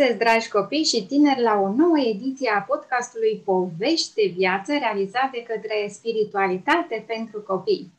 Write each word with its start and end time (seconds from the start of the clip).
Bine 0.00 0.12
vă 0.12 0.18
găsesc, 0.18 0.32
dragi 0.32 0.50
copii 0.50 0.84
și 0.84 1.06
tineri, 1.06 1.42
la 1.42 1.54
o 1.60 1.72
nouă 1.72 1.98
ediție 1.98 2.50
a 2.50 2.60
podcastului 2.60 3.42
Povești 3.44 4.14
de 4.14 4.32
viață 4.36 4.72
realizat 4.72 5.30
de 5.30 5.42
către 5.42 5.88
Spiritualitate 5.90 7.04
pentru 7.06 7.40
Copii. 7.40 7.92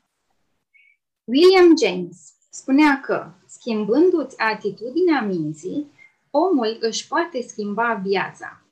William 1.23 1.77
James 1.83 2.17
spunea 2.49 2.99
că, 3.05 3.31
schimbându-ți 3.47 4.39
atitudinea 4.39 5.21
minții, 5.21 5.91
omul 6.29 6.77
își 6.79 7.07
poate 7.07 7.41
schimba 7.41 8.01
viața. 8.05 8.65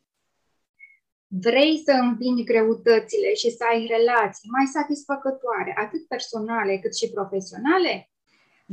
Vrei 1.28 1.82
să 1.86 1.92
învingi 1.92 2.44
greutățile 2.44 3.34
și 3.34 3.50
să 3.50 3.64
ai 3.72 3.86
relații 3.86 4.50
mai 4.50 4.66
satisfăcătoare, 4.66 5.74
atât 5.78 6.08
personale 6.08 6.78
cât 6.78 6.96
și 6.96 7.10
profesionale? 7.10 8.10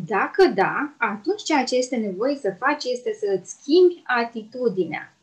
Dacă 0.04 0.46
da, 0.46 0.94
atunci 0.98 1.42
ceea 1.42 1.64
ce 1.64 1.76
este 1.76 1.96
nevoie 1.96 2.36
să 2.36 2.54
faci 2.58 2.84
este 2.84 3.12
să 3.12 3.38
îți 3.40 3.50
schimbi 3.50 4.02
atitudinea. 4.04 5.16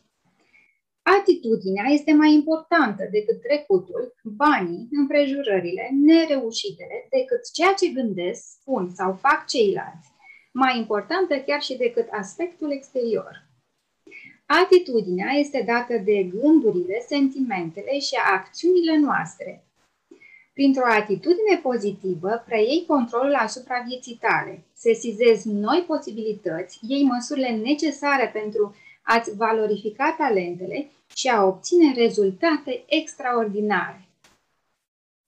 Atitudinea 1.02 1.86
este 1.90 2.14
mai 2.14 2.34
importantă 2.34 3.08
decât 3.12 3.42
trecutul, 3.42 4.16
banii, 4.24 4.88
împrejurările, 4.92 5.90
nereușitele, 5.92 7.08
decât 7.10 7.52
ceea 7.54 7.74
ce 7.74 7.88
gândesc, 7.88 8.42
spun 8.60 8.90
sau 8.90 9.14
fac 9.14 9.48
ceilalți. 9.48 10.08
Mai 10.54 10.78
importantă 10.78 11.36
chiar 11.38 11.62
și 11.62 11.78
decât 11.78 12.08
aspectul 12.12 12.72
exterior. 12.72 13.48
Atitudinea 14.46 15.32
este 15.32 15.64
dată 15.66 15.98
de 15.98 16.24
gândurile, 16.24 17.04
sentimentele 17.08 18.00
și 18.00 18.16
acțiunile 18.34 18.98
noastre. 18.98 19.68
Printr-o 20.54 20.86
atitudine 20.86 21.60
pozitivă, 21.62 22.44
preiei 22.46 22.86
controlul 22.88 23.34
asupra 23.34 23.84
vieții 23.88 24.18
tale, 24.22 24.64
sesizezi 24.74 25.50
noi 25.50 25.84
posibilități, 25.88 26.80
iei 26.82 27.04
măsurile 27.04 27.50
necesare 27.50 28.30
pentru 28.34 28.76
a-ți 29.02 29.36
valorifica 29.36 30.16
talentele 30.18 30.92
și 31.16 31.28
a 31.28 31.44
obține 31.44 31.94
rezultate 31.94 32.84
extraordinare. 32.88 34.08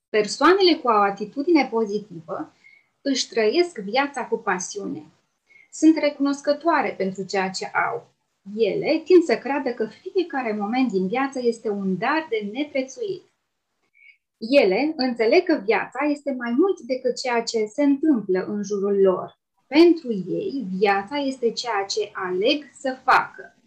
Persoanele 0.09 0.73
cu 0.73 0.87
o 0.87 0.91
atitudine 0.91 1.67
pozitivă 1.71 2.53
își 3.01 3.27
trăiesc 3.27 3.77
viața 3.77 4.25
cu 4.25 4.37
pasiune. 4.37 5.03
Sunt 5.71 5.97
recunoscătoare 5.97 6.93
pentru 6.97 7.23
ceea 7.23 7.49
ce 7.49 7.65
au. 7.65 8.07
Ele 8.55 9.01
tind 9.05 9.23
să 9.23 9.37
creadă 9.37 9.69
că 9.69 9.85
fiecare 9.85 10.53
moment 10.59 10.91
din 10.91 11.07
viață 11.07 11.39
este 11.41 11.69
un 11.69 11.97
dar 11.97 12.27
de 12.29 12.49
neprețuit. 12.51 13.21
Ele 14.37 14.93
înțeleg 14.95 15.43
că 15.43 15.61
viața 15.65 16.05
este 16.05 16.31
mai 16.37 16.51
mult 16.57 16.79
decât 16.79 17.15
ceea 17.21 17.43
ce 17.43 17.65
se 17.65 17.83
întâmplă 17.83 18.45
în 18.45 18.63
jurul 18.63 19.01
lor. 19.01 19.39
Pentru 19.67 20.11
ei, 20.11 20.67
viața 20.77 21.17
este 21.17 21.51
ceea 21.51 21.85
ce 21.89 22.09
aleg 22.13 22.69
să 22.73 22.97
facă. 23.03 23.57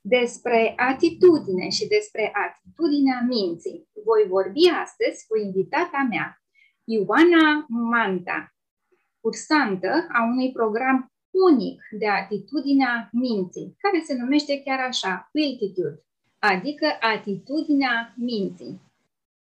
Despre 0.00 0.72
atitudine 0.76 1.68
și 1.68 1.86
despre 1.86 2.32
atitudinea 2.46 3.24
minții 3.28 3.88
voi 4.04 4.24
vorbi 4.28 4.68
astăzi 4.82 5.26
cu 5.26 5.36
invitata 5.38 6.06
mea, 6.10 6.40
Ioana 6.84 7.66
Manta, 7.68 8.54
cursantă 9.20 10.06
a 10.12 10.24
unui 10.24 10.52
program 10.52 11.12
unic 11.50 11.80
de 11.98 12.08
atitudinea 12.08 13.08
minții, 13.12 13.76
care 13.78 14.02
se 14.06 14.14
numește 14.14 14.62
chiar 14.64 14.80
așa, 14.80 15.30
Wiltitude, 15.34 16.04
adică 16.38 16.86
atitudinea 17.00 18.14
minții. 18.16 18.80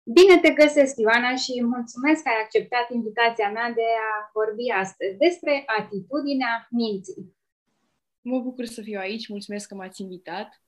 Bine 0.06 0.40
te 0.40 0.50
găsesc, 0.50 0.98
Ioana, 0.98 1.36
și 1.36 1.64
mulțumesc 1.64 2.24
că 2.24 2.30
ai 2.30 2.42
acceptat 2.44 2.92
invitația 2.92 3.52
mea 3.52 3.72
de 3.72 3.88
a 4.12 4.30
vorbi 4.34 4.70
astăzi 4.70 5.18
despre 5.18 5.64
atitudinea 5.66 6.68
minții. 6.70 7.36
Mă 8.22 8.40
bucur 8.40 8.66
să 8.66 8.82
fiu 8.82 9.00
aici, 9.00 9.28
mulțumesc 9.28 9.68
că 9.68 9.76
m-ați 9.76 10.02
invitat. 10.02 10.62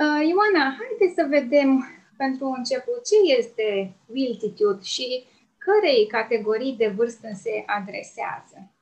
Uh, 0.00 0.28
Ioana, 0.28 0.76
haideți 0.78 1.14
să 1.14 1.26
vedem 1.28 1.84
pentru 2.16 2.46
început 2.46 3.04
ce 3.04 3.36
este 3.38 3.96
Wiltitude 4.06 4.82
și 4.82 5.24
cărei 5.58 6.06
categorii 6.06 6.76
de 6.76 6.88
vârstă 6.88 7.28
se 7.34 7.62
adresează. 7.66 8.74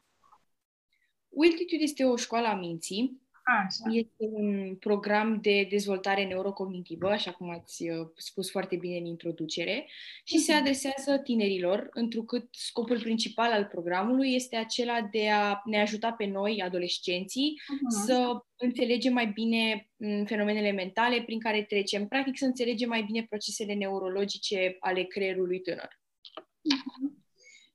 Wiltitude 1.29 1.83
este 1.83 2.05
o 2.05 2.17
școală 2.17 2.47
a 2.47 2.55
minții 2.55 3.23
Așa. 3.45 3.85
Este 3.91 4.29
un 4.31 4.77
program 4.77 5.39
de 5.41 5.67
dezvoltare 5.71 6.25
neurocognitivă, 6.25 7.09
așa 7.09 7.33
cum 7.33 7.51
ați 7.51 7.89
uh, 7.89 8.09
spus 8.17 8.51
foarte 8.51 8.77
bine 8.77 8.97
în 8.97 9.05
introducere, 9.05 9.87
și 10.25 10.39
se 10.39 10.53
mhm. 10.53 10.61
adresează 10.61 11.19
tinerilor, 11.19 11.89
întrucât 11.93 12.49
scopul 12.51 13.01
principal 13.01 13.53
al 13.53 13.65
programului 13.65 14.35
este 14.35 14.57
acela 14.57 15.09
de 15.11 15.31
a 15.31 15.61
ne 15.65 15.81
ajuta 15.81 16.13
pe 16.13 16.27
noi, 16.27 16.63
adolescenții, 16.63 17.61
uh-huh. 17.61 18.05
să 18.05 18.43
înțelegem 18.57 19.13
mai 19.13 19.27
bine 19.27 19.91
mm, 19.97 20.25
fenomenele 20.25 20.71
mentale 20.71 21.23
prin 21.23 21.39
care 21.39 21.63
trecem, 21.63 22.09
practic 22.09 22.39
să 22.39 22.45
înțelegem 22.45 22.89
mai 22.89 23.03
bine 23.03 23.27
procesele 23.29 23.75
neurologice 23.75 24.77
ale 24.81 25.03
creierului 25.03 25.61
tânăr. 25.61 25.89
Uh-huh. 25.89 27.23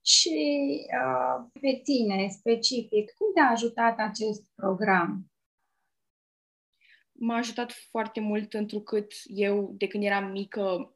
Și 0.02 0.40
uh, 1.03 1.47
pe 1.62 1.81
tine, 1.84 2.28
specific, 2.29 3.13
cum 3.18 3.34
te-a 3.34 3.50
ajutat 3.50 4.00
acest 4.00 4.44
program? 4.56 5.28
M-a 7.19 7.35
ajutat 7.35 7.72
foarte 7.72 8.19
mult 8.19 8.53
întrucât 8.53 9.13
eu, 9.25 9.74
de 9.78 9.88
când 9.88 10.03
eram 10.03 10.31
mică, 10.31 10.94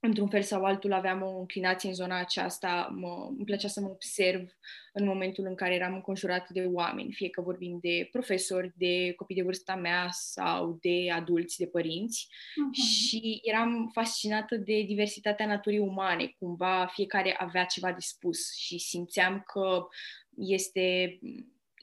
într-un 0.00 0.28
fel 0.28 0.42
sau 0.42 0.64
altul 0.64 0.92
aveam 0.92 1.22
o 1.22 1.38
înclinație 1.38 1.88
în 1.88 1.94
zona 1.94 2.18
aceasta, 2.18 2.94
mă, 2.94 3.26
îmi 3.28 3.44
plăcea 3.44 3.68
să 3.68 3.80
mă 3.80 3.88
observ 3.88 4.48
în 4.92 5.06
momentul 5.06 5.46
în 5.46 5.54
care 5.54 5.74
eram 5.74 5.94
înconjurată 5.94 6.52
de 6.52 6.64
oameni, 6.72 7.12
fie 7.12 7.28
că 7.28 7.40
vorbim 7.40 7.78
de 7.82 8.08
profesori, 8.10 8.72
de 8.76 9.12
copii 9.16 9.36
de 9.36 9.42
vârsta 9.42 9.74
mea 9.74 10.08
sau 10.10 10.78
de 10.80 11.10
adulți, 11.12 11.58
de 11.58 11.66
părinți 11.66 12.28
uh-huh. 12.28 12.90
și 12.90 13.40
eram 13.42 13.90
fascinată 13.92 14.56
de 14.56 14.82
diversitatea 14.82 15.46
naturii 15.46 15.78
umane, 15.78 16.34
cumva 16.38 16.90
fiecare 16.92 17.34
avea 17.38 17.64
ceva 17.64 17.92
de 17.92 18.00
spus 18.00 18.56
și 18.56 18.78
simțeam 18.78 19.42
că 19.52 19.86
este 20.36 21.18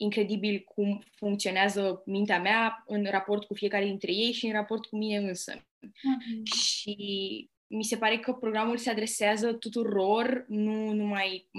incredibil 0.01 0.63
cum 0.65 1.03
funcționează 1.15 2.01
mintea 2.05 2.39
mea 2.41 2.83
în 2.87 3.05
raport 3.05 3.45
cu 3.45 3.53
fiecare 3.53 3.85
dintre 3.85 4.11
ei 4.11 4.31
și 4.31 4.45
în 4.45 4.51
raport 4.51 4.85
cu 4.85 4.97
mine 4.97 5.17
însă. 5.17 5.53
Uh-huh. 5.55 6.43
Și 6.43 7.49
mi 7.67 7.83
se 7.83 7.97
pare 7.97 8.17
că 8.17 8.33
programul 8.33 8.77
se 8.77 8.89
adresează 8.89 9.53
tuturor, 9.53 10.45
nu 10.47 10.93
numai 10.93 11.49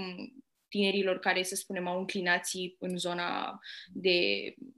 tinerilor 0.68 1.18
care, 1.18 1.42
să 1.42 1.54
spunem, 1.54 1.86
au 1.86 1.98
înclinații 1.98 2.76
în 2.78 2.96
zona 2.96 3.60
de 3.92 4.18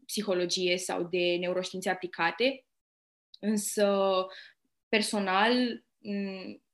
psihologie 0.06 0.77
sau 0.77 1.03
de 1.03 1.37
neuroștiințe 1.41 1.91
aplicate, 1.91 2.65
însă 3.39 4.27
personal, 4.89 5.84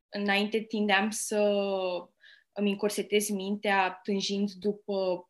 înainte 0.08 0.60
tindeam 0.60 1.10
să 1.10 1.40
îmi 2.52 2.70
încorsetez 2.70 3.28
mintea 3.28 4.00
tânjind 4.02 4.50
după 4.50 5.27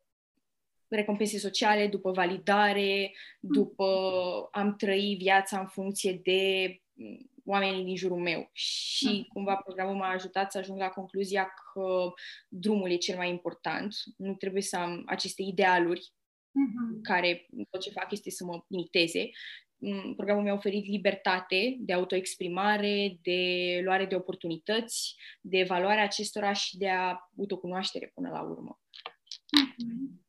recompense 0.89 1.37
sociale, 1.37 1.87
după 1.87 2.11
validare, 2.11 3.15
după 3.39 3.85
am 4.51 4.75
trăi 4.75 5.15
viața 5.19 5.59
în 5.59 5.67
funcție 5.67 6.13
de 6.23 6.75
mm, 6.93 7.29
oamenii 7.45 7.83
din 7.83 7.95
jurul 7.95 8.19
meu. 8.19 8.49
Și 8.51 9.07
mm. 9.07 9.25
cumva 9.33 9.55
programul 9.55 9.95
m-a 9.95 10.09
ajutat 10.09 10.51
să 10.51 10.57
ajung 10.57 10.79
la 10.79 10.89
concluzia 10.89 11.53
că 11.73 12.11
drumul 12.47 12.91
e 12.91 12.95
cel 12.95 13.17
mai 13.17 13.29
important. 13.29 13.95
Nu 14.17 14.33
trebuie 14.35 14.61
să 14.61 14.77
am 14.77 15.03
aceste 15.05 15.41
idealuri 15.41 16.01
mm-hmm. 16.01 17.01
care 17.01 17.47
tot 17.69 17.81
ce 17.81 17.89
fac 17.89 18.11
este 18.11 18.29
să 18.29 18.43
mă 18.43 18.63
limiteze. 18.67 19.29
Mm, 19.81 20.13
programul 20.15 20.43
mi-a 20.43 20.53
oferit 20.53 20.85
libertate 20.85 21.77
de 21.79 21.93
autoexprimare, 21.93 23.17
de 23.21 23.41
luare 23.83 24.05
de 24.05 24.15
oportunități, 24.15 25.15
de 25.41 25.57
evaluare 25.57 26.01
acestora 26.01 26.53
și 26.53 26.77
de 26.77 26.89
autocunoaștere 27.37 28.11
până 28.13 28.29
la 28.29 28.41
urmă. 28.41 28.79
Mm-hmm. 29.59 30.28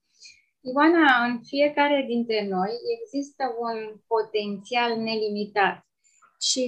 Ioana, 0.68 1.24
în 1.24 1.34
fiecare 1.52 2.04
dintre 2.12 2.48
noi 2.48 2.72
există 2.96 3.44
un 3.66 3.78
potențial 4.06 4.90
nelimitat. 4.96 5.76
Și 6.48 6.64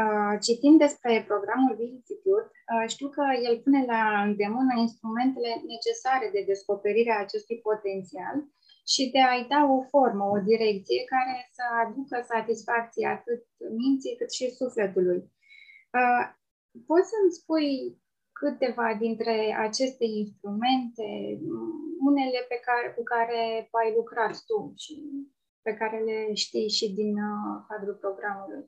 uh, 0.00 0.34
citind 0.46 0.78
despre 0.78 1.24
programul 1.30 1.76
Institute, 1.92 2.48
uh, 2.50 2.86
știu 2.94 3.08
că 3.16 3.24
el 3.46 3.54
pune 3.64 3.84
la 3.92 4.02
îndemână 4.28 4.72
instrumentele 4.86 5.52
necesare 5.74 6.26
de 6.32 6.42
descoperire 6.46 7.12
a 7.12 7.24
acestui 7.26 7.58
potențial 7.68 8.36
și 8.92 9.02
de 9.14 9.20
a-i 9.22 9.46
da 9.52 9.60
o 9.76 9.78
formă, 9.92 10.24
o 10.24 10.38
direcție 10.52 11.00
care 11.14 11.34
să 11.56 11.64
aducă 11.84 12.16
satisfacție 12.34 13.06
atât 13.16 13.42
minții 13.80 14.16
cât 14.18 14.30
și 14.32 14.56
sufletului. 14.60 15.20
Uh, 15.98 16.24
poți 16.88 17.10
să-mi 17.12 17.36
spui 17.38 17.70
câteva 18.40 18.88
dintre 19.04 19.56
aceste 19.66 20.04
instrumente, 20.04 21.08
unele 22.08 22.40
pe 22.48 22.58
care, 22.66 22.86
cu 22.96 23.02
care 23.02 23.40
ai 23.80 23.90
lucrat 23.96 24.34
tu 24.48 24.72
și 24.76 24.94
pe 25.62 25.72
care 25.74 25.98
le 26.08 26.34
știi 26.34 26.68
și 26.68 26.86
din 26.92 27.12
uh, 27.30 27.64
cadrul 27.68 27.94
programului? 27.94 28.64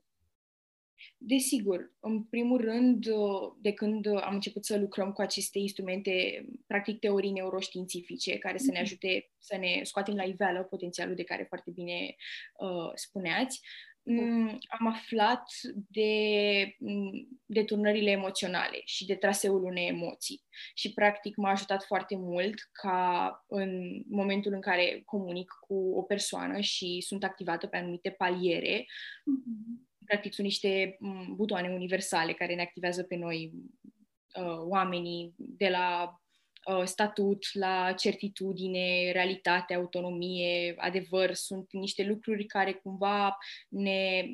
Desigur, 1.17 1.93
în 2.01 2.23
primul 2.25 2.61
rând, 2.61 3.07
uh, 3.07 3.53
de 3.61 3.73
când 3.73 4.07
am 4.07 4.35
început 4.35 4.65
să 4.65 4.79
lucrăm 4.79 5.13
cu 5.13 5.21
aceste 5.21 5.59
instrumente 5.59 6.13
practic 6.67 6.99
teorii 6.99 7.31
neuroștiințifice 7.31 8.39
care 8.39 8.59
să 8.59 8.71
ne 8.71 8.81
mhm. 8.81 8.83
ajute 8.83 9.31
să 9.39 9.57
ne 9.57 9.81
scoatem 9.83 10.15
la 10.15 10.23
iveală 10.23 10.63
potențialul 10.63 11.15
de 11.15 11.25
care 11.25 11.45
foarte 11.49 11.71
bine 11.71 12.17
uh, 12.59 12.91
spuneați. 12.95 13.61
Mm, 14.11 14.59
am 14.69 14.87
aflat 14.87 15.43
de 15.91 16.11
mm, 16.79 17.41
deturnările 17.47 18.11
emoționale 18.11 18.81
și 18.85 19.07
de 19.07 19.15
traseul 19.15 19.65
unei 19.65 19.89
emoții. 19.89 20.43
Și, 20.75 20.93
practic, 20.93 21.37
m-a 21.37 21.51
ajutat 21.51 21.85
foarte 21.85 22.17
mult 22.17 22.55
ca 22.73 23.45
în 23.49 24.03
momentul 24.09 24.53
în 24.53 24.61
care 24.61 25.03
comunic 25.05 25.51
cu 25.61 25.93
o 25.95 26.03
persoană 26.03 26.61
și 26.61 27.01
sunt 27.07 27.25
activată 27.25 27.67
pe 27.67 27.77
anumite 27.77 28.11
paliere, 28.11 28.81
mm-hmm. 28.81 30.05
practic 30.05 30.35
sunt 30.35 30.47
niște 30.47 30.97
mm, 30.99 31.35
butoane 31.37 31.69
universale 31.69 32.33
care 32.33 32.55
ne 32.55 32.63
activează 32.63 33.03
pe 33.03 33.17
noi 33.17 33.53
uh, 34.35 34.59
oamenii 34.59 35.35
de 35.37 35.69
la 35.69 36.13
Uh, 36.13 36.28
statut, 36.85 37.45
la 37.53 37.93
certitudine, 37.93 39.13
realitate, 39.13 39.75
autonomie, 39.75 40.75
adevăr, 40.77 41.35
sunt 41.35 41.73
niște 41.73 42.05
lucruri 42.05 42.45
care 42.45 42.73
cumva 42.73 43.37
ne 43.69 44.27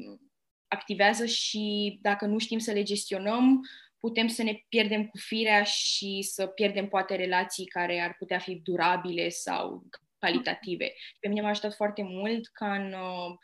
activează 0.69 1.27
și 1.27 1.99
dacă 2.03 2.27
nu 2.27 2.39
știm 2.39 2.59
să 2.59 2.73
le 2.73 2.83
gestionăm, 2.83 3.61
putem 3.99 4.27
să 4.27 4.43
ne 4.43 4.65
pierdem 4.69 5.07
cu 5.07 5.17
firea 5.17 5.63
și 5.63 6.23
să 6.23 6.47
pierdem 6.47 6.89
poate 6.89 7.15
relații 7.15 7.67
care 7.67 8.01
ar 8.01 8.15
putea 8.19 8.39
fi 8.39 8.55
durabile 8.55 9.29
sau 9.29 9.83
calitative. 10.19 10.93
Pe 11.21 11.29
mine 11.29 11.41
m-a 11.41 11.49
ajutat 11.49 11.75
foarte 11.75 12.03
mult 12.03 12.47
ca 12.47 12.75
în 12.75 12.93
uh, 12.93 13.37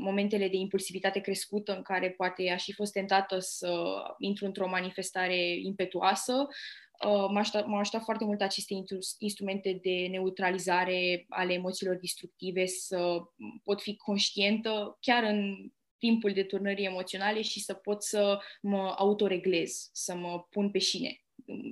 momentele 0.00 0.48
de 0.48 0.56
impulsivitate 0.56 1.20
crescută 1.20 1.76
în 1.76 1.82
care 1.82 2.10
poate 2.10 2.50
aș 2.50 2.62
fi 2.62 2.72
fost 2.72 2.92
tentată 2.92 3.38
să 3.38 4.02
intru 4.18 4.44
într-o 4.44 4.68
manifestare 4.68 5.56
impetuoasă, 5.62 6.32
Uh, 6.32 6.85
m-a 7.04 7.38
ajutat, 7.38 7.66
m-a 7.66 7.78
ajutat 7.78 8.02
foarte 8.02 8.24
mult 8.24 8.40
aceste 8.40 8.74
instrumente 9.18 9.78
de 9.82 10.06
neutralizare 10.10 11.24
ale 11.28 11.52
emoțiilor 11.52 11.96
destructive, 11.96 12.66
să 12.66 13.18
pot 13.64 13.82
fi 13.82 13.96
conștientă 13.96 14.96
chiar 15.00 15.22
în 15.22 15.70
timpul 15.98 16.32
de 16.32 16.42
turnării 16.42 16.84
emoționale 16.84 17.42
și 17.42 17.60
să 17.60 17.74
pot 17.74 18.02
să 18.02 18.38
mă 18.62 18.94
autoreglez, 18.96 19.88
să 19.92 20.14
mă 20.14 20.46
pun 20.50 20.70
pe 20.70 20.78
șine. 20.78 21.20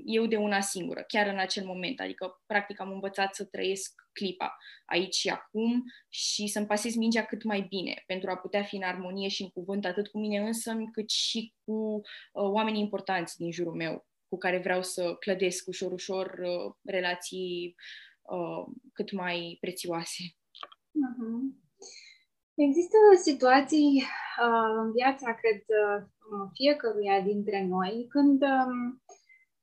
Eu 0.05 0.26
de 0.26 0.37
una 0.37 0.61
singură, 0.61 1.05
chiar 1.09 1.26
în 1.26 1.38
acel 1.38 1.65
moment. 1.65 2.00
Adică, 2.00 2.43
practic, 2.47 2.81
am 2.81 2.91
învățat 2.91 3.35
să 3.35 3.44
trăiesc 3.44 3.93
clipa 4.12 4.56
aici 4.87 5.15
și 5.15 5.29
acum 5.29 5.85
și 6.09 6.47
să-mi 6.47 6.67
pasez 6.67 6.94
mingea 6.94 7.25
cât 7.25 7.43
mai 7.43 7.61
bine 7.61 8.03
pentru 8.06 8.31
a 8.31 8.37
putea 8.37 8.62
fi 8.62 8.76
în 8.76 8.82
armonie 8.82 9.29
și 9.29 9.43
în 9.43 9.49
cuvânt 9.49 9.85
atât 9.85 10.09
cu 10.09 10.19
mine 10.19 10.38
însă, 10.38 10.73
cât 10.93 11.11
și 11.11 11.55
cu 11.65 11.73
uh, 11.73 12.03
oamenii 12.32 12.81
importanți 12.81 13.37
din 13.37 13.53
jurul 13.53 13.75
meu 13.75 14.06
cu 14.35 14.41
care 14.41 14.59
vreau 14.59 14.83
să 14.83 15.15
clădesc 15.25 15.69
ușor, 15.69 15.93
ușor 15.93 16.27
uh, 16.53 16.75
relații 16.97 17.75
uh, 18.35 18.65
cât 18.93 19.13
mai 19.13 19.57
prețioase. 19.61 20.23
Uh-huh. 21.05 21.43
Există 22.67 22.99
situații 23.29 23.91
uh, 24.45 24.71
în 24.83 24.89
viața, 24.99 25.29
cred, 25.41 25.61
uh, 25.83 25.99
fiecăruia 26.59 27.21
dintre 27.31 27.59
noi, 27.75 27.95
când 28.15 28.39
um, 28.55 28.79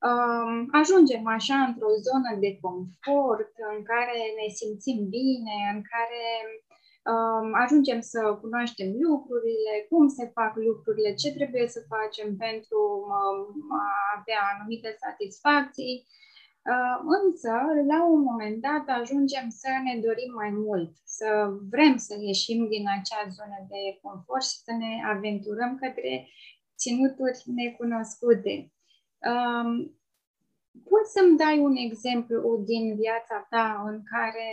um, 0.10 0.54
ajungem 0.82 1.24
așa 1.38 1.58
într-o 1.68 1.94
zonă 2.08 2.32
de 2.46 2.52
confort, 2.66 3.54
în 3.76 3.80
care 3.92 4.18
ne 4.40 4.48
simțim 4.60 5.00
bine, 5.18 5.58
în 5.76 5.82
care 5.92 6.24
um, 6.46 6.71
ajungem 7.64 8.02
să 8.02 8.38
cunoaștem 8.42 8.90
lucrurile, 9.00 9.74
cum 9.90 10.08
se 10.08 10.26
fac 10.34 10.56
lucrurile, 10.56 11.14
ce 11.14 11.34
trebuie 11.34 11.68
să 11.68 11.86
facem 11.88 12.36
pentru 12.36 12.80
um, 13.06 13.72
a 13.86 13.88
avea 14.18 14.42
anumite 14.54 14.96
satisfacții. 15.06 16.06
Uh, 16.72 16.98
însă, 17.22 17.54
la 17.92 18.00
un 18.14 18.22
moment 18.30 18.62
dat, 18.62 18.84
ajungem 19.00 19.46
să 19.50 19.70
ne 19.84 20.00
dorim 20.06 20.32
mai 20.34 20.50
mult, 20.50 20.92
să 21.04 21.30
vrem 21.70 21.98
să 21.98 22.14
ieșim 22.20 22.68
din 22.68 22.86
acea 22.98 23.24
zonă 23.38 23.58
de 23.74 23.82
confort 24.02 24.44
și 24.44 24.58
să 24.66 24.72
ne 24.84 24.94
aventurăm 25.14 25.72
către 25.84 26.28
ținuturi 26.78 27.44
necunoscute. 27.46 28.54
Um, 29.32 29.70
poți 30.90 31.12
să-mi 31.16 31.38
dai 31.38 31.60
un 31.60 31.76
exemplu 31.76 32.64
din 32.66 32.96
viața 32.96 33.48
ta 33.50 33.84
în 33.90 33.98
care 34.14 34.50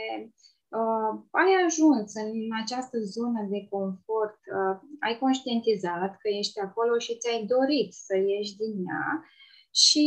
uh, 0.69 1.13
ai 1.31 1.51
ajuns 1.67 2.15
în 2.15 2.33
această 2.63 2.99
zonă 2.99 3.47
de 3.51 3.67
confort, 3.71 4.41
uh, 4.59 4.77
ai 5.01 5.19
conștientizat 5.19 6.13
că 6.21 6.29
ești 6.29 6.61
acolo 6.61 6.99
și 6.99 7.19
ți-ai 7.19 7.45
dorit 7.45 7.93
să 7.93 8.17
ieși 8.17 8.57
din 8.57 8.75
ea 8.89 9.25
și 9.71 10.07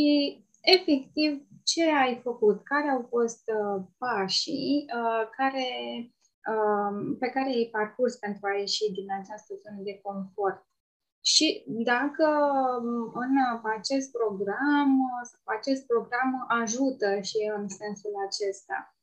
efectiv 0.61 1.31
ce 1.63 1.83
ai 2.03 2.19
făcut, 2.23 2.63
care 2.63 2.89
au 2.89 3.05
fost 3.09 3.43
uh, 3.59 3.83
pașii 3.97 4.85
uh, 4.97 5.23
care, 5.37 5.69
uh, 6.53 7.15
pe 7.19 7.27
care 7.27 7.49
ai 7.49 7.69
parcurs 7.71 8.15
pentru 8.15 8.41
a 8.47 8.57
ieși 8.59 8.91
din 8.91 9.07
această 9.19 9.53
zonă 9.63 9.81
de 9.83 9.99
confort. 10.03 10.65
Și 11.23 11.63
dacă 11.67 12.27
um, 12.81 13.11
în 13.23 13.33
acest 13.77 14.11
program, 14.11 14.89
acest 15.43 15.85
program 15.85 16.45
ajută 16.47 17.19
și 17.21 17.51
în 17.57 17.67
sensul 17.69 18.13
acesta. 18.27 18.95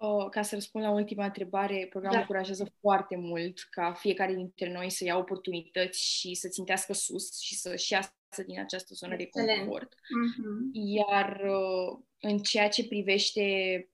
Uh, 0.00 0.28
ca 0.30 0.42
să 0.42 0.54
răspund 0.54 0.84
la 0.84 0.90
ultima 0.90 1.24
întrebare, 1.24 1.86
programul 1.90 2.16
da. 2.16 2.20
încurajează 2.20 2.72
foarte 2.80 3.16
mult 3.16 3.58
ca 3.70 3.92
fiecare 3.92 4.34
dintre 4.34 4.72
noi 4.72 4.90
să 4.90 5.04
ia 5.04 5.16
oportunități 5.16 6.04
și 6.04 6.34
să 6.34 6.48
țintească 6.48 6.92
sus 6.92 7.40
și 7.40 7.54
să-și 7.54 7.92
iasă 7.92 8.12
din 8.46 8.60
această 8.60 8.94
zonă 8.94 9.14
Excelent. 9.18 9.48
de 9.48 9.54
confort. 9.54 9.92
Uh-huh. 9.92 10.70
Iar 10.72 11.40
uh, 11.44 11.98
în 12.20 12.38
ceea 12.38 12.68
ce 12.68 12.86
privește 12.86 13.42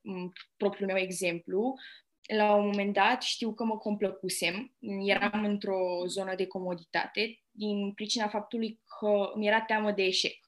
um, 0.03 0.33
propriul 0.57 0.89
meu 0.89 0.97
exemplu, 0.97 1.75
la 2.37 2.55
un 2.55 2.67
moment 2.67 2.93
dat 2.93 3.23
știu 3.23 3.55
că 3.55 3.65
mă 3.65 3.79
complăcusem, 3.79 4.75
eram 5.05 5.45
într-o 5.45 6.07
zonă 6.07 6.35
de 6.35 6.47
comoditate 6.47 7.43
din 7.51 7.93
pricina 7.93 8.29
faptului 8.29 8.81
că 8.99 9.33
mi 9.35 9.47
era 9.47 9.61
teamă 9.61 9.93
de 9.93 10.03
eșec 10.03 10.46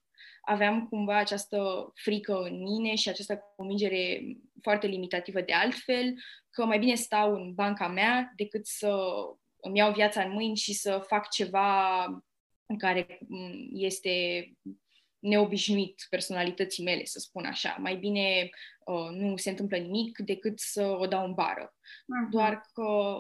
aveam 0.48 0.88
cumva 0.88 1.16
această 1.16 1.90
frică 1.94 2.42
în 2.42 2.62
mine 2.62 2.94
și 2.94 3.08
această 3.08 3.42
convingere 3.56 4.22
foarte 4.62 4.86
limitativă 4.86 5.40
de 5.40 5.52
altfel, 5.52 6.14
că 6.50 6.64
mai 6.64 6.78
bine 6.78 6.94
stau 6.94 7.34
în 7.34 7.54
banca 7.54 7.88
mea 7.88 8.32
decât 8.36 8.66
să 8.66 8.96
îmi 9.60 9.78
iau 9.78 9.92
viața 9.92 10.22
în 10.22 10.32
mâini 10.32 10.56
și 10.56 10.72
să 10.72 11.04
fac 11.06 11.30
ceva 11.30 12.04
în 12.66 12.78
care 12.78 13.18
mm, 13.28 13.68
este 13.72 14.46
neobișnuit 15.18 16.06
personalității 16.10 16.84
mele, 16.84 17.04
să 17.04 17.18
spun 17.18 17.44
așa. 17.44 17.76
Mai 17.80 17.96
bine 17.96 18.50
uh, 18.84 19.08
nu 19.10 19.36
se 19.36 19.50
întâmplă 19.50 19.76
nimic 19.76 20.18
decât 20.18 20.58
să 20.58 20.96
o 20.98 21.06
dau 21.06 21.24
în 21.24 21.34
bară. 21.34 21.74
Uh-huh. 21.74 22.30
Doar 22.30 22.60
că 22.72 23.18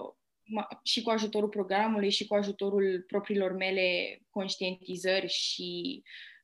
și 0.82 1.02
cu 1.02 1.10
ajutorul 1.10 1.48
programului 1.48 2.10
și 2.10 2.26
cu 2.26 2.34
ajutorul 2.34 3.04
propriilor 3.06 3.52
mele 3.52 4.18
conștientizări 4.30 5.28
și 5.28 6.02
uh, 6.04 6.37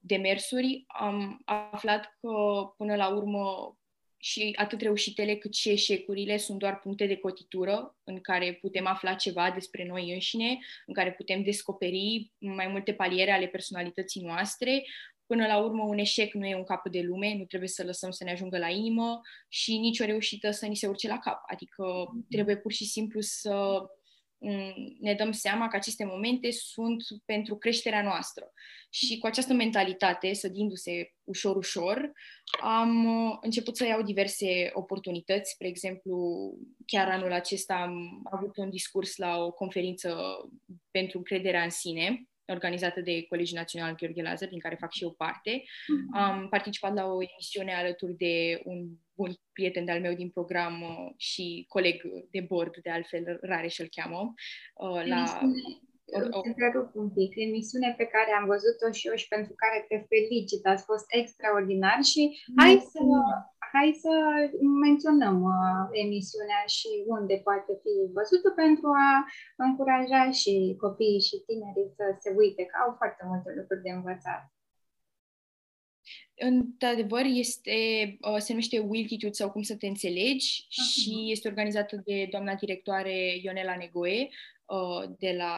demersuri, 0.00 0.84
am 0.86 1.40
aflat 1.44 2.16
că 2.20 2.28
până 2.76 2.96
la 2.96 3.08
urmă 3.08 3.76
și 4.16 4.52
atât 4.56 4.80
reușitele 4.80 5.36
cât 5.36 5.54
și 5.54 5.68
eșecurile 5.68 6.36
sunt 6.36 6.58
doar 6.58 6.78
puncte 6.78 7.06
de 7.06 7.16
cotitură 7.16 7.96
în 8.04 8.20
care 8.20 8.58
putem 8.60 8.86
afla 8.86 9.14
ceva 9.14 9.50
despre 9.50 9.86
noi 9.86 10.12
înșine, 10.12 10.58
în 10.86 10.94
care 10.94 11.12
putem 11.12 11.42
descoperi 11.42 12.32
mai 12.38 12.66
multe 12.66 12.92
paliere 12.92 13.30
ale 13.30 13.46
personalității 13.46 14.22
noastre. 14.22 14.84
Până 15.26 15.46
la 15.46 15.58
urmă, 15.58 15.82
un 15.82 15.98
eșec 15.98 16.32
nu 16.32 16.46
e 16.46 16.54
un 16.54 16.64
cap 16.64 16.88
de 16.88 17.00
lume, 17.00 17.34
nu 17.38 17.44
trebuie 17.44 17.68
să 17.68 17.84
lăsăm 17.84 18.10
să 18.10 18.24
ne 18.24 18.30
ajungă 18.30 18.58
la 18.58 18.68
inimă 18.68 19.20
și 19.48 19.78
nicio 19.78 20.04
reușită 20.04 20.50
să 20.50 20.66
ni 20.66 20.76
se 20.76 20.86
urce 20.86 21.08
la 21.08 21.18
cap. 21.18 21.42
Adică 21.46 21.84
trebuie 22.30 22.56
pur 22.56 22.72
și 22.72 22.84
simplu 22.84 23.20
să 23.20 23.80
Mm, 23.80 23.95
ne 25.00 25.14
dăm 25.14 25.32
seama 25.32 25.68
că 25.68 25.76
aceste 25.76 26.04
momente 26.04 26.50
sunt 26.50 27.02
pentru 27.24 27.56
creșterea 27.56 28.02
noastră. 28.02 28.52
Și 28.90 29.18
cu 29.18 29.26
această 29.26 29.52
mentalitate, 29.52 30.32
sădindu-se 30.32 31.14
ușor, 31.24 31.56
ușor, 31.56 32.12
am 32.60 33.04
uh, 33.04 33.36
început 33.40 33.76
să 33.76 33.86
iau 33.86 34.02
diverse 34.02 34.70
oportunități. 34.72 35.52
Spre 35.52 35.68
exemplu, 35.68 36.54
chiar 36.86 37.08
anul 37.08 37.32
acesta 37.32 37.74
am 37.74 38.20
avut 38.30 38.56
un 38.56 38.70
discurs 38.70 39.16
la 39.16 39.38
o 39.38 39.50
conferință 39.50 40.36
pentru 40.90 41.18
încrederea 41.18 41.62
în 41.62 41.70
sine, 41.70 42.28
organizată 42.46 43.00
de 43.00 43.26
Colegiul 43.28 43.58
Național 43.58 43.94
Gheorghe 43.94 44.22
Lazar, 44.22 44.48
din 44.48 44.58
care 44.58 44.76
fac 44.80 44.92
și 44.92 45.02
eu 45.02 45.10
parte. 45.10 45.62
Mm-hmm. 45.62 46.20
Am 46.20 46.46
participat 46.48 46.94
la 46.94 47.04
o 47.04 47.22
emisiune 47.22 47.74
alături 47.74 48.14
de 48.14 48.60
un 48.64 48.88
bun 49.14 49.32
prieten 49.52 49.84
de-al 49.84 50.00
meu 50.00 50.14
din 50.14 50.30
program 50.30 50.82
uh, 50.82 51.12
și 51.16 51.64
coleg 51.68 52.02
de 52.30 52.40
bord, 52.40 52.76
de 52.82 52.90
altfel, 52.90 53.38
rare 53.42 53.68
și-l 53.68 53.88
cheamă. 53.96 54.34
Uh, 54.74 55.06
la... 55.06 55.40
Te 56.42 56.52
un 56.92 57.10
pic. 57.10 57.30
Emisiune 57.48 57.94
pe 57.96 58.06
care 58.14 58.30
am 58.38 58.46
văzut-o 58.46 58.88
și 58.92 59.08
eu 59.08 59.14
și 59.14 59.28
pentru 59.28 59.52
care 59.62 59.78
te 59.88 59.98
felicit. 60.12 60.66
Ați 60.66 60.84
fost 60.84 61.06
extraordinar 61.20 61.98
și 62.12 62.22
hai 62.60 62.72
să, 62.92 63.00
hai 63.76 63.90
să 64.04 64.12
menționăm 64.86 65.38
uh, 65.42 65.82
emisiunea 66.04 66.62
și 66.76 66.90
unde 67.16 67.34
poate 67.48 67.72
fi 67.82 67.94
văzută 68.16 68.48
pentru 68.62 68.88
a 69.08 69.10
încuraja 69.66 70.22
și 70.40 70.52
copiii 70.84 71.26
și 71.28 71.42
tinerii 71.46 71.94
să 71.98 72.04
se 72.22 72.30
uite, 72.40 72.62
că 72.64 72.76
au 72.84 72.90
foarte 73.00 73.22
multe 73.30 73.50
lucruri 73.58 73.84
de 73.86 73.90
învățat. 73.98 74.42
într-adevăr, 76.50 77.24
este, 77.44 77.76
uh, 78.20 78.38
se 78.38 78.52
numește 78.52 78.78
Wiltitude 78.78 79.32
sau 79.40 79.50
cum 79.50 79.62
să 79.62 79.76
te 79.76 79.86
înțelegi 79.86 80.48
uh-huh. 80.62 80.88
și 80.92 81.12
este 81.34 81.48
organizată 81.48 81.94
de 82.04 82.28
doamna 82.30 82.54
directoare 82.54 83.16
Ionela 83.42 83.76
Negoe 83.76 84.28
uh, 84.64 85.02
de 85.18 85.32
la 85.42 85.54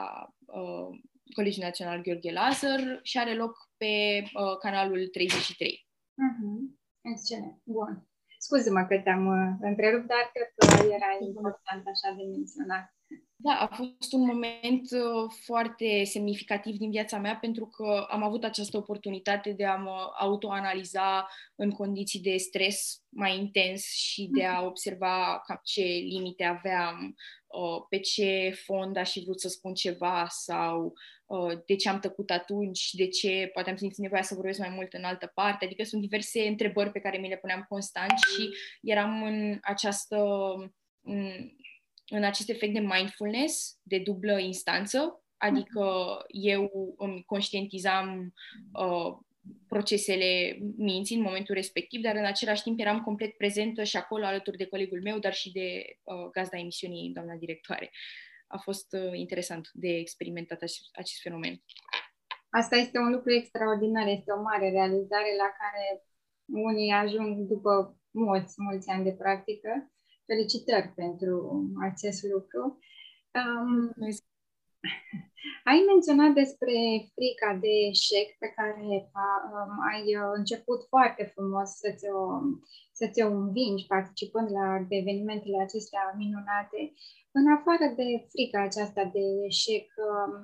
uh, 0.46 0.98
Colegiul 1.34 1.64
Național 1.64 2.00
Gheorghe 2.02 2.32
Lazar 2.32 3.00
și 3.02 3.18
are 3.18 3.34
loc 3.34 3.70
pe 3.76 4.22
uh, 4.22 4.56
canalul 4.58 5.08
33. 5.08 5.87
Uh-huh. 5.88 6.78
Excelent. 7.00 7.60
Bun. 7.64 8.07
Scuze-mă 8.38 8.83
că 8.88 8.99
te-am 8.99 9.26
uh, 9.26 9.68
întrerupt, 9.68 10.07
dar 10.07 10.30
cred 10.33 10.50
că 10.57 10.85
era 10.97 11.11
important 11.21 11.83
așa 11.87 12.14
de 12.16 12.23
menționat. 12.23 12.92
Da, 13.40 13.52
a 13.52 13.66
fost 13.66 14.12
un 14.12 14.26
moment 14.26 14.90
uh, 14.90 15.30
foarte 15.45 16.04
semnificativ 16.04 16.76
din 16.76 16.90
viața 16.90 17.18
mea 17.18 17.37
pentru 17.37 17.66
că 17.66 18.07
am 18.09 18.23
avut 18.23 18.45
această 18.45 18.76
oportunitate 18.76 19.52
de 19.52 19.64
a 19.64 19.76
mă 19.76 20.11
autoanaliza 20.18 21.28
în 21.54 21.71
condiții 21.71 22.21
de 22.21 22.37
stres 22.37 23.02
mai 23.09 23.38
intens 23.38 23.83
și 23.85 24.28
de 24.33 24.45
a 24.45 24.62
observa 24.62 25.42
cam 25.47 25.61
ce 25.62 25.83
limite 25.83 26.45
aveam, 26.45 27.14
uh, 27.47 27.87
pe 27.88 27.99
ce 27.99 28.54
fond 28.64 28.97
aș 28.97 29.11
fi 29.11 29.23
vrut 29.25 29.40
să 29.40 29.49
spun 29.49 29.75
ceva 29.75 30.26
sau 30.28 30.85
uh, 30.85 30.92
de 31.66 31.75
ce 31.76 31.88
am 31.88 32.00
tăcut 32.00 32.30
atunci, 32.30 32.92
de 32.92 33.08
ce 33.08 33.50
poate 33.52 33.70
am 33.70 33.76
simțit 33.76 33.99
nevoia 33.99 34.23
să 34.23 34.35
vorbesc 34.35 34.58
mai 34.58 34.68
mult 34.68 34.92
în 34.92 35.04
altă 35.04 35.30
parte. 35.35 35.64
Adică 35.64 35.85
sunt 35.85 36.00
diverse 36.00 36.47
întrebări 36.47 36.90
pe 36.90 37.00
care 37.00 37.18
mi 37.18 37.28
le 37.28 37.37
puneam 37.37 37.66
constant 37.68 38.18
și 38.18 38.49
eram 38.82 39.23
în 39.23 39.58
această 39.62 40.18
în 42.11 42.25
acest 42.25 42.49
efect 42.49 42.73
de 42.73 42.80
mindfulness, 42.80 43.78
de 43.82 43.99
dublă 43.99 44.38
instanță, 44.38 45.23
adică 45.37 46.16
eu 46.28 46.94
îmi 46.99 47.23
conștientizam 47.25 48.35
uh, 48.73 49.16
procesele 49.68 50.58
minții 50.76 51.16
în 51.16 51.23
momentul 51.23 51.54
respectiv, 51.54 52.02
dar 52.02 52.16
în 52.16 52.25
același 52.25 52.62
timp 52.62 52.80
eram 52.80 53.00
complet 53.00 53.37
prezentă 53.37 53.82
și 53.82 53.97
acolo 53.97 54.25
alături 54.25 54.56
de 54.56 54.66
colegul 54.66 55.02
meu, 55.02 55.18
dar 55.18 55.35
și 55.35 55.52
de 55.52 55.99
uh, 56.02 56.30
gazda 56.32 56.58
emisiunii, 56.58 57.11
doamna 57.11 57.35
directoare. 57.35 57.90
A 58.49 58.59
fost 58.59 58.93
uh, 58.93 59.19
interesant 59.19 59.71
de 59.73 59.88
experimentat 59.88 60.62
acest, 60.62 60.88
acest 60.93 61.21
fenomen. 61.21 61.62
Asta 62.50 62.76
este 62.76 62.99
un 62.99 63.11
lucru 63.11 63.33
extraordinar, 63.33 64.07
este 64.07 64.33
o 64.33 64.43
mare 64.43 64.71
realizare 64.71 65.37
la 65.37 65.50
care 65.61 66.05
unii 66.47 66.93
ajung 66.93 67.47
după 67.47 68.00
mulți, 68.11 68.55
mulți 68.57 68.88
ani 68.88 69.05
de 69.05 69.12
practică 69.12 69.93
Felicitări 70.26 70.93
pentru 70.95 71.35
acest 71.90 72.23
lucru. 72.23 72.78
Um, 73.38 73.93
ai 75.70 75.78
menționat 75.90 76.32
despre 76.42 76.75
frica 77.14 77.50
de 77.64 77.73
eșec 77.92 78.28
pe 78.38 78.49
care 78.56 78.87
um, 78.87 79.73
ai 79.92 80.04
început 80.38 80.80
foarte 80.92 81.23
frumos 81.35 81.68
să 81.82 81.88
ți-o, 81.99 82.20
să 82.99 83.04
ți-o 83.12 83.28
învingi 83.42 83.87
participând 83.87 84.49
la 84.58 84.66
evenimentele 84.88 85.58
acestea 85.62 86.14
minunate. 86.16 86.80
În 87.38 87.44
afară 87.56 87.87
de 88.00 88.08
frica 88.30 88.61
aceasta 88.62 89.04
de 89.16 89.25
eșec, 89.50 89.87
um, 90.08 90.35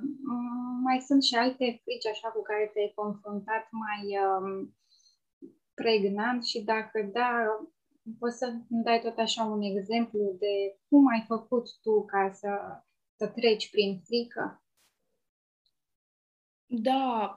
mai 0.87 0.99
sunt 1.09 1.23
și 1.23 1.35
alte 1.35 1.67
frici 1.83 2.13
așa 2.13 2.29
cu 2.29 2.43
care 2.43 2.71
te-ai 2.73 2.93
confruntat 2.95 3.65
mai 3.85 4.03
um, 4.27 4.75
pregnant 5.75 6.45
și 6.51 6.59
dacă 6.73 6.99
da, 7.13 7.31
Poți 8.19 8.39
să 8.39 8.47
îmi 8.47 8.83
dai 8.83 9.01
tot 9.01 9.19
așa 9.19 9.45
un 9.45 9.63
exemplu 9.63 10.37
de 10.39 10.79
cum 10.89 11.07
ai 11.07 11.25
făcut 11.27 11.67
tu 11.83 12.05
ca 12.05 12.31
să, 12.33 12.49
să 13.17 13.27
treci 13.27 13.71
prin 13.71 14.01
frică? 14.05 14.65
Da, 16.67 17.37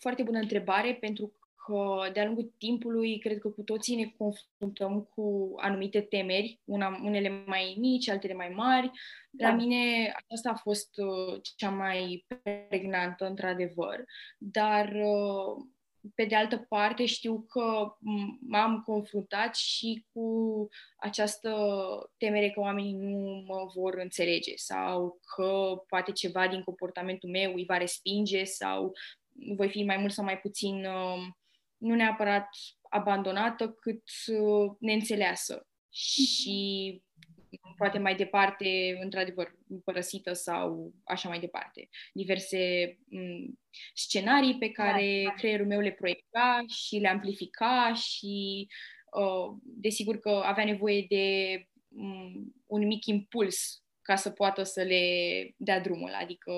foarte 0.00 0.22
bună 0.22 0.38
întrebare, 0.38 0.94
pentru 0.94 1.32
că 1.64 2.10
de-a 2.12 2.24
lungul 2.24 2.52
timpului 2.58 3.18
cred 3.18 3.38
că 3.38 3.48
cu 3.48 3.62
toții 3.62 3.96
ne 3.96 4.14
confruntăm 4.18 5.02
cu 5.02 5.54
anumite 5.56 6.00
temeri, 6.00 6.60
una, 6.64 7.00
unele 7.02 7.44
mai 7.46 7.76
mici, 7.78 8.08
altele 8.08 8.34
mai 8.34 8.48
mari. 8.48 8.90
Da. 9.30 9.48
La 9.48 9.54
mine 9.54 10.12
asta 10.34 10.50
a 10.50 10.54
fost 10.54 10.96
uh, 10.96 11.40
cea 11.56 11.70
mai 11.70 12.26
pregnantă, 12.68 13.26
într-adevăr, 13.26 14.04
dar 14.38 14.86
uh, 14.86 15.66
pe 16.14 16.24
de 16.24 16.34
altă 16.34 16.58
parte, 16.68 17.06
știu 17.06 17.46
că 17.48 17.96
m-am 18.40 18.82
confruntat 18.86 19.54
și 19.56 20.06
cu 20.12 20.68
această 20.96 21.50
temere 22.16 22.50
că 22.50 22.60
oamenii 22.60 22.92
nu 22.92 23.44
mă 23.46 23.70
vor 23.74 23.94
înțelege 23.94 24.52
sau 24.56 25.20
că 25.34 25.82
poate 25.88 26.12
ceva 26.12 26.48
din 26.48 26.62
comportamentul 26.62 27.28
meu 27.28 27.54
îi 27.54 27.64
va 27.64 27.76
respinge 27.76 28.44
sau 28.44 28.92
voi 29.56 29.68
fi 29.68 29.84
mai 29.84 29.96
mult 29.96 30.12
sau 30.12 30.24
mai 30.24 30.38
puțin 30.38 30.84
uh, 30.84 31.22
nu 31.76 31.94
neapărat 31.94 32.48
abandonată, 32.82 33.68
cât 33.70 34.02
uh, 34.26 34.70
neînțeleasă. 34.78 35.54
Mhm. 35.54 35.66
Și 35.90 37.02
poate 37.76 37.98
mai 37.98 38.14
departe, 38.14 38.98
într-adevăr, 39.00 39.54
părăsită 39.84 40.32
sau 40.32 40.92
așa 41.04 41.28
mai 41.28 41.40
departe. 41.40 41.88
Diverse 42.12 42.92
m- 42.92 43.52
scenarii 43.94 44.58
pe 44.58 44.70
care 44.70 45.20
da, 45.22 45.28
da. 45.28 45.34
creierul 45.34 45.66
meu 45.66 45.80
le 45.80 45.90
proiecta 45.90 46.64
și 46.68 46.96
le 46.96 47.08
amplifica 47.08 47.92
și 47.94 48.66
uh, 49.12 49.56
desigur 49.62 50.18
că 50.18 50.42
avea 50.44 50.64
nevoie 50.64 51.06
de 51.08 51.56
um, 51.88 52.54
un 52.66 52.86
mic 52.86 53.06
impuls 53.06 53.82
ca 54.02 54.16
să 54.16 54.30
poată 54.30 54.62
să 54.62 54.82
le 54.82 55.04
dea 55.56 55.80
drumul, 55.80 56.10
adică 56.10 56.52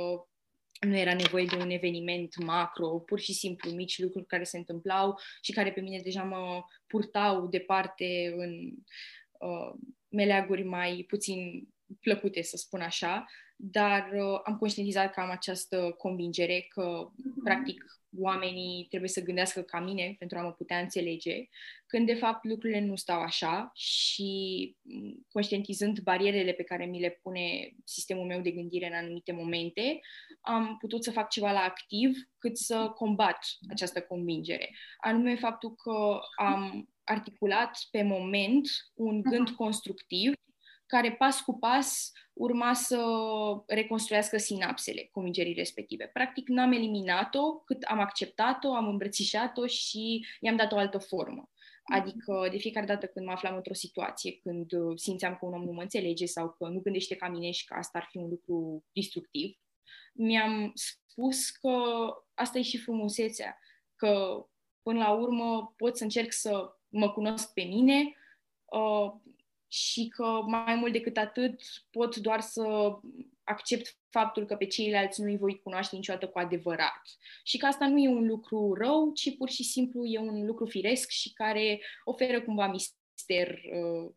nu 0.80 0.96
era 0.96 1.14
nevoie 1.14 1.44
de 1.44 1.56
un 1.56 1.70
eveniment 1.70 2.36
macro, 2.44 2.88
pur 2.88 3.20
și 3.20 3.32
simplu 3.32 3.70
mici 3.70 3.98
lucruri 3.98 4.26
care 4.26 4.44
se 4.44 4.56
întâmplau 4.56 5.18
și 5.42 5.52
care 5.52 5.72
pe 5.72 5.80
mine 5.80 6.00
deja 6.02 6.22
mă 6.22 6.64
purtau 6.86 7.46
departe 7.46 8.34
în 8.36 8.70
uh, 9.32 9.74
meleaguri 10.14 10.62
mai 10.62 11.04
puțin 11.08 11.68
plăcute, 12.00 12.42
să 12.42 12.56
spun 12.56 12.80
așa, 12.80 13.24
dar 13.56 14.10
uh, 14.12 14.40
am 14.44 14.56
conștientizat 14.58 15.12
că 15.12 15.20
am 15.20 15.30
această 15.30 15.94
convingere 15.98 16.66
că, 16.68 17.10
mm-hmm. 17.10 17.42
practic, 17.44 17.84
oamenii 18.18 18.86
trebuie 18.88 19.08
să 19.08 19.22
gândească 19.22 19.62
ca 19.62 19.80
mine 19.80 20.14
pentru 20.18 20.38
a 20.38 20.42
mă 20.42 20.52
putea 20.52 20.78
înțelege, 20.78 21.48
când, 21.86 22.06
de 22.06 22.14
fapt, 22.14 22.44
lucrurile 22.44 22.80
nu 22.80 22.96
stau 22.96 23.20
așa 23.20 23.70
și, 23.74 24.76
mm, 24.82 25.26
conștientizând 25.28 26.00
barierele 26.00 26.52
pe 26.52 26.62
care 26.62 26.84
mi 26.84 27.00
le 27.00 27.18
pune 27.22 27.74
sistemul 27.84 28.26
meu 28.26 28.40
de 28.40 28.50
gândire 28.50 28.86
în 28.86 28.94
anumite 28.94 29.32
momente, 29.32 30.00
am 30.40 30.76
putut 30.80 31.04
să 31.04 31.10
fac 31.10 31.28
ceva 31.28 31.52
la 31.52 31.60
activ 31.60 32.16
cât 32.38 32.56
să 32.56 32.92
combat 32.94 33.38
această 33.68 34.00
convingere. 34.02 34.70
Anume 34.96 35.36
faptul 35.36 35.74
că 35.74 36.18
am 36.36 36.88
articulat 37.04 37.78
pe 37.90 38.02
moment 38.02 38.68
un 38.94 39.22
gând 39.22 39.50
constructiv 39.50 40.32
care 40.86 41.12
pas 41.12 41.40
cu 41.40 41.58
pas 41.58 42.12
urma 42.32 42.72
să 42.72 43.04
reconstruiască 43.66 44.36
sinapsele 44.36 45.08
convingerii 45.12 45.54
respective. 45.54 46.10
Practic 46.12 46.48
n-am 46.48 46.72
eliminat-o, 46.72 47.58
cât 47.58 47.82
am 47.82 47.98
acceptat-o, 47.98 48.74
am 48.74 48.88
îmbrățișat-o 48.88 49.66
și 49.66 50.26
i-am 50.40 50.56
dat 50.56 50.72
o 50.72 50.76
altă 50.76 50.98
formă. 50.98 51.50
Adică 51.84 52.48
de 52.50 52.58
fiecare 52.58 52.86
dată 52.86 53.06
când 53.06 53.26
mă 53.26 53.32
aflam 53.32 53.56
într-o 53.56 53.74
situație, 53.74 54.38
când 54.42 54.70
simțeam 54.94 55.36
că 55.36 55.46
un 55.46 55.52
om 55.52 55.64
nu 55.64 55.72
mă 55.72 55.82
înțelege 55.82 56.26
sau 56.26 56.50
că 56.50 56.68
nu 56.68 56.80
gândește 56.80 57.16
ca 57.16 57.28
mine 57.28 57.50
și 57.50 57.64
că 57.64 57.74
asta 57.74 57.98
ar 57.98 58.06
fi 58.10 58.16
un 58.16 58.28
lucru 58.28 58.84
destructiv, 58.92 59.58
mi-am 60.12 60.72
spus 60.74 61.50
că 61.50 61.70
asta 62.34 62.58
e 62.58 62.62
și 62.62 62.78
frumusețea, 62.78 63.58
că 63.96 64.44
până 64.82 64.98
la 64.98 65.12
urmă 65.12 65.74
pot 65.76 65.96
să 65.96 66.02
încerc 66.02 66.32
să 66.32 66.73
mă 66.94 67.10
cunosc 67.10 67.52
pe 67.52 67.62
mine 67.62 68.16
uh, 68.64 69.12
și 69.68 70.08
că 70.08 70.40
mai 70.46 70.74
mult 70.74 70.92
decât 70.92 71.16
atât 71.16 71.60
pot 71.90 72.16
doar 72.16 72.40
să 72.40 72.96
accept 73.44 73.98
faptul 74.08 74.46
că 74.46 74.56
pe 74.56 74.66
ceilalți 74.66 75.20
nu 75.20 75.26
îi 75.26 75.36
voi 75.36 75.60
cunoaște 75.62 75.96
niciodată 75.96 76.28
cu 76.28 76.38
adevărat. 76.38 77.02
Și 77.44 77.58
că 77.58 77.66
asta 77.66 77.88
nu 77.88 77.98
e 77.98 78.08
un 78.08 78.26
lucru 78.26 78.74
rău, 78.74 79.12
ci 79.12 79.36
pur 79.36 79.48
și 79.50 79.64
simplu 79.64 80.04
e 80.04 80.18
un 80.18 80.46
lucru 80.46 80.66
firesc 80.66 81.10
și 81.10 81.32
care 81.32 81.80
oferă 82.04 82.42
cumva 82.42 82.66
mister 82.66 83.48
uh, 83.48 84.10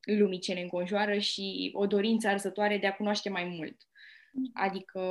lumii 0.00 0.38
ce 0.38 0.52
ne 0.52 0.60
înconjoară 0.60 1.18
și 1.18 1.70
o 1.74 1.86
dorință 1.86 2.28
arzătoare 2.28 2.78
de 2.78 2.86
a 2.86 2.96
cunoaște 2.96 3.28
mai 3.28 3.44
mult. 3.44 3.76
Adică 4.52 5.02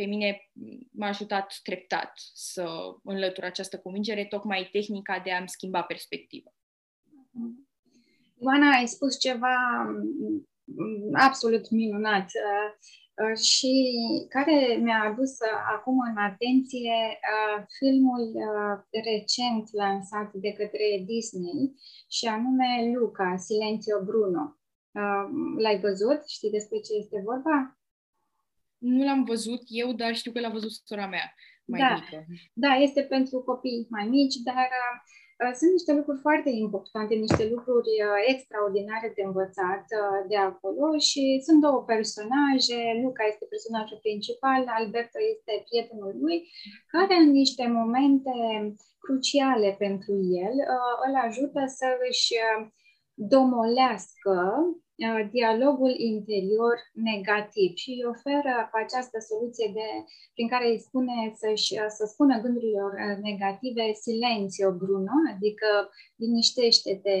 pe 0.00 0.06
mine 0.06 0.50
m-a 0.92 1.06
ajutat 1.06 1.60
treptat 1.62 2.12
să 2.34 2.66
înlătur 3.04 3.44
această 3.44 3.78
convingere, 3.78 4.24
tocmai 4.24 4.68
tehnica 4.72 5.20
de 5.24 5.32
a-mi 5.32 5.48
schimba 5.48 5.82
perspectiva. 5.82 6.50
Ioana, 8.42 8.70
ai 8.78 8.86
spus 8.86 9.18
ceva 9.18 9.56
mm, 10.64 11.14
absolut 11.26 11.70
minunat 11.70 12.28
uh, 12.46 12.68
uh, 13.20 13.36
și 13.50 13.72
care 14.28 14.76
mi-a 14.82 15.02
adus 15.10 15.30
uh, 15.30 15.58
acum 15.76 15.96
în 16.10 16.16
atenție 16.16 16.96
filmul 17.78 18.24
recent 19.10 19.72
lansat 19.72 20.30
de 20.32 20.52
către 20.52 20.86
Disney 21.06 21.74
și 22.16 22.26
anume 22.26 22.92
Luca, 22.94 23.36
Silenzio 23.36 23.98
Bruno. 24.04 24.44
L-ai 25.58 25.80
văzut? 25.80 26.28
Știi 26.28 26.50
despre 26.50 26.78
ce 26.78 26.92
este 26.94 27.22
vorba? 27.24 27.79
Nu 28.80 29.04
l-am 29.04 29.22
văzut 29.24 29.62
eu, 29.66 29.88
dar 29.92 30.14
știu 30.14 30.32
că 30.32 30.40
l-a 30.40 30.56
văzut 30.58 30.72
sora 30.84 31.06
mea. 31.06 31.26
mai 31.64 31.80
da. 31.80 31.92
mică. 31.94 32.18
Da, 32.64 32.72
este 32.86 33.02
pentru 33.02 33.36
copii 33.50 33.86
mai 33.96 34.06
mici, 34.16 34.36
dar 34.48 34.68
uh, 35.42 35.52
sunt 35.58 35.70
niște 35.76 35.92
lucruri 35.98 36.20
foarte 36.26 36.50
importante, 36.66 37.14
niște 37.14 37.44
lucruri 37.54 37.92
uh, 38.06 38.18
extraordinare 38.32 39.08
de 39.16 39.22
învățat 39.30 39.84
uh, 40.00 40.18
de 40.30 40.38
acolo 40.50 40.86
și 41.08 41.22
sunt 41.46 41.58
două 41.66 41.80
personaje, 41.92 42.78
Luca 43.02 43.24
este 43.32 43.44
personajul 43.54 43.98
principal, 44.06 44.60
Alberto 44.78 45.18
este 45.34 45.52
prietenul 45.68 46.12
lui, 46.22 46.38
care 46.94 47.14
în 47.22 47.30
niște 47.40 47.64
momente 47.78 48.34
cruciale 49.04 49.70
pentru 49.84 50.12
el 50.44 50.56
uh, 50.74 50.96
îl 51.06 51.14
ajută 51.26 51.60
să 51.78 51.86
își 52.08 52.30
uh, 52.44 52.60
domolească 53.34 54.34
Uh, 54.34 54.89
dialogul 55.30 55.94
interior 56.12 56.76
negativ 57.10 57.70
și 57.82 57.90
îi 57.90 58.08
oferă 58.14 58.54
această 58.82 59.18
soluție 59.30 59.68
de, 59.78 59.88
prin 60.34 60.48
care 60.48 60.66
îi 60.68 60.84
spune 60.88 61.16
să-și, 61.40 61.72
uh, 61.82 61.90
să 61.98 62.04
spună 62.12 62.34
gândurilor 62.44 62.92
uh, 62.92 63.16
negative 63.30 63.84
silențio 64.02 64.70
Bruno, 64.82 65.16
adică 65.34 65.68
liniștește-te 66.22 67.16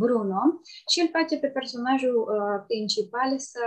Bruno 0.00 0.42
și 0.90 1.00
îl 1.00 1.08
face 1.16 1.34
pe 1.38 1.48
personajul 1.58 2.16
principal 2.66 3.30
să 3.38 3.64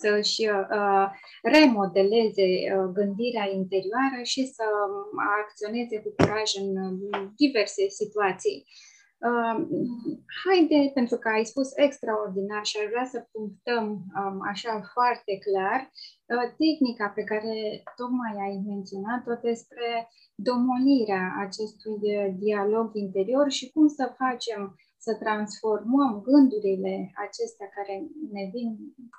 să-și 0.00 0.42
uh, 0.48 1.06
remodeleze 1.42 2.48
uh, 2.48 2.90
gândirea 2.98 3.46
interioară 3.60 4.18
și 4.22 4.46
să 4.46 4.64
acționeze 5.40 5.96
cu 6.04 6.14
curaj 6.16 6.50
în 6.62 6.68
diverse 7.36 7.88
situații. 7.88 8.58
Uh, 8.66 8.91
haide, 10.42 10.90
pentru 10.94 11.16
că 11.16 11.28
ai 11.28 11.44
spus 11.44 11.68
extraordinar 11.86 12.64
și 12.64 12.78
aș 12.78 12.88
vrea 12.92 13.08
să 13.14 13.28
punctăm 13.32 13.84
um, 14.20 14.36
așa 14.52 14.72
foarte 14.94 15.32
clar 15.46 15.80
uh, 15.86 16.46
tehnica 16.60 17.06
pe 17.18 17.24
care 17.30 17.56
tocmai 18.00 18.34
ai 18.46 18.56
menționat-o 18.72 19.34
despre 19.48 19.88
domolirea 20.34 21.24
acestui 21.46 21.98
uh, 22.16 22.28
dialog 22.44 22.86
interior 23.04 23.46
și 23.50 23.70
cum 23.74 23.86
să 23.98 24.14
facem 24.22 24.62
să 25.04 25.12
transformăm 25.24 26.10
gândurile 26.28 26.94
acestea 27.26 27.68
care 27.76 27.94
ne 28.36 28.44
vin 28.54 28.68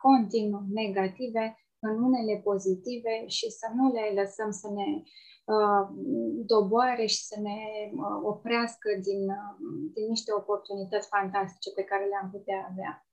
continuu 0.06 0.64
negative 0.82 1.44
în 1.88 1.96
unele 2.08 2.36
pozitive 2.50 3.16
și 3.36 3.48
să 3.60 3.68
nu 3.78 3.86
le 3.96 4.06
lăsăm 4.20 4.52
să 4.62 4.68
ne 4.78 4.88
Uh, 4.88 5.04
doboare 6.46 7.06
și 7.06 7.16
să 7.16 7.40
ne 7.40 7.60
uh, 7.94 8.22
oprească 8.24 8.90
din, 9.02 9.30
uh, 9.30 9.56
din 9.94 10.08
niște 10.08 10.34
oportunități 10.34 11.08
fantastice 11.08 11.72
pe 11.76 11.84
care 11.84 12.06
le-am 12.06 12.30
putea 12.32 12.68
avea. 12.72 13.08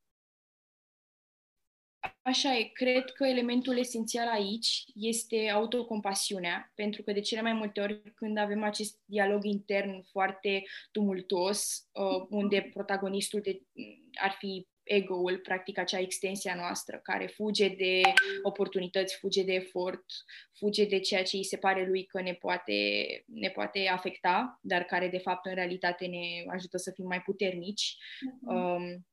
Așa 2.23 2.57
e, 2.57 2.63
cred 2.63 3.11
că 3.11 3.27
elementul 3.27 3.79
esențial 3.79 4.29
aici 4.29 4.85
este 4.95 5.49
autocompasiunea, 5.49 6.73
pentru 6.75 7.03
că 7.03 7.13
de 7.13 7.21
cele 7.21 7.41
mai 7.41 7.53
multe 7.53 7.81
ori 7.81 8.13
când 8.15 8.39
avem 8.39 8.63
acest 8.63 8.99
dialog 9.05 9.45
intern 9.45 10.03
foarte 10.11 10.63
tumultuos, 10.93 11.89
unde 12.29 12.71
protagonistul 12.73 13.41
de, 13.41 13.63
ar 14.23 14.37
fi 14.39 14.69
ego-ul, 14.91 15.39
practic 15.39 15.79
acea 15.79 15.99
extensie 15.99 16.51
a 16.51 16.55
noastră, 16.55 17.01
care 17.03 17.27
fuge 17.27 17.69
de 17.69 18.01
oportunități, 18.43 19.17
fuge 19.17 19.43
de 19.43 19.53
efort, 19.53 20.05
fuge 20.53 20.85
de 20.85 21.01
ceea 21.01 21.23
ce 21.23 21.37
îi 21.37 21.45
se 21.45 21.57
pare 21.57 21.87
lui 21.87 22.05
că 22.05 22.21
ne 22.21 22.35
poate, 22.35 22.75
ne 23.27 23.51
poate 23.51 23.89
afecta, 23.89 24.59
dar 24.63 24.83
care 24.83 25.09
de 25.09 25.19
fapt 25.19 25.47
în 25.47 25.55
realitate 25.55 26.07
ne 26.07 26.45
ajută 26.53 26.77
să 26.77 26.91
fim 26.95 27.07
mai 27.07 27.21
puternici. 27.21 27.97
Uh-huh. 27.97 28.55
Um, 28.55 29.07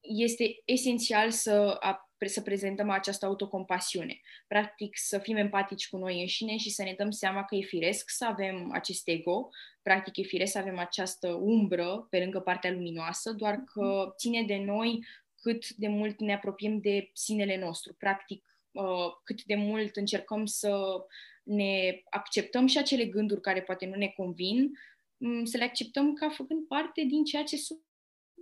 este 0.00 0.62
esențial 0.64 1.30
să, 1.30 1.76
să 2.24 2.40
prezentăm 2.40 2.90
această 2.90 3.26
autocompasiune. 3.26 4.20
Practic, 4.46 4.96
să 4.98 5.18
fim 5.18 5.36
empatici 5.36 5.88
cu 5.88 5.96
noi 5.96 6.20
înșine 6.20 6.56
și 6.56 6.70
să 6.70 6.82
ne 6.82 6.94
dăm 6.96 7.10
seama 7.10 7.44
că 7.44 7.54
e 7.54 7.60
firesc 7.60 8.10
să 8.10 8.24
avem 8.24 8.70
acest 8.72 9.08
ego, 9.08 9.48
practic 9.82 10.16
e 10.16 10.22
firesc 10.22 10.52
să 10.52 10.58
avem 10.58 10.78
această 10.78 11.28
umbră 11.32 12.06
pe 12.10 12.18
lângă 12.18 12.40
partea 12.40 12.70
luminoasă, 12.70 13.32
doar 13.32 13.62
că 13.72 14.14
ține 14.16 14.42
de 14.42 14.56
noi 14.56 15.04
cât 15.40 15.68
de 15.68 15.88
mult 15.88 16.20
ne 16.20 16.34
apropiem 16.34 16.80
de 16.80 17.10
sinele 17.12 17.58
nostru. 17.58 17.94
Practic, 17.94 18.44
uh, 18.70 19.12
cât 19.24 19.44
de 19.44 19.54
mult 19.54 19.96
încercăm 19.96 20.46
să 20.46 21.04
ne 21.42 22.02
acceptăm 22.10 22.66
și 22.66 22.78
acele 22.78 23.04
gânduri 23.04 23.40
care 23.40 23.62
poate 23.62 23.86
nu 23.86 23.94
ne 23.94 24.06
convin, 24.06 24.70
mm, 25.16 25.44
să 25.44 25.56
le 25.56 25.64
acceptăm 25.64 26.12
ca 26.12 26.28
făcând 26.28 26.66
parte 26.66 27.02
din 27.02 27.24
ceea 27.24 27.42
ce 27.42 27.56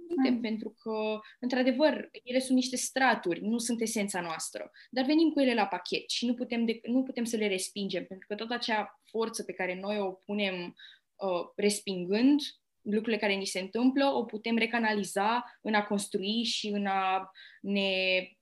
sunt 0.07 0.15
suntem, 0.15 0.35
mm. 0.35 0.41
pentru 0.41 0.75
că, 0.79 1.21
într-adevăr, 1.41 2.09
ele 2.23 2.39
sunt 2.39 2.57
niște 2.57 2.77
straturi, 2.77 3.41
nu 3.41 3.59
sunt 3.59 3.81
esența 3.81 4.21
noastră, 4.21 4.71
dar 4.91 5.05
venim 5.05 5.31
cu 5.31 5.41
ele 5.41 5.55
la 5.55 5.67
pachet 5.67 6.11
și 6.11 6.27
nu 6.27 6.35
putem, 6.35 6.65
de, 6.65 6.81
nu 6.83 7.03
putem 7.03 7.25
să 7.25 7.37
le 7.37 7.49
respingem, 7.49 8.05
pentru 8.05 8.27
că 8.27 8.35
tot 8.35 8.51
acea 8.51 9.01
forță 9.11 9.43
pe 9.43 9.53
care 9.53 9.81
noi 9.81 9.99
o 9.99 10.13
punem 10.13 10.75
uh, 11.17 11.53
respingând 11.57 12.41
lucrurile 12.81 13.21
care 13.21 13.33
ni 13.33 13.45
se 13.45 13.61
întâmplă, 13.61 14.07
o 14.07 14.25
putem 14.25 14.57
recanaliza 14.57 15.45
în 15.61 15.75
a 15.75 15.87
construi 15.87 16.43
și 16.45 16.69
în 16.69 16.87
a 16.87 17.31
ne 17.61 17.91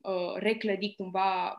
uh, 0.01 0.35
reclădi 0.35 0.95
cumva 0.95 1.55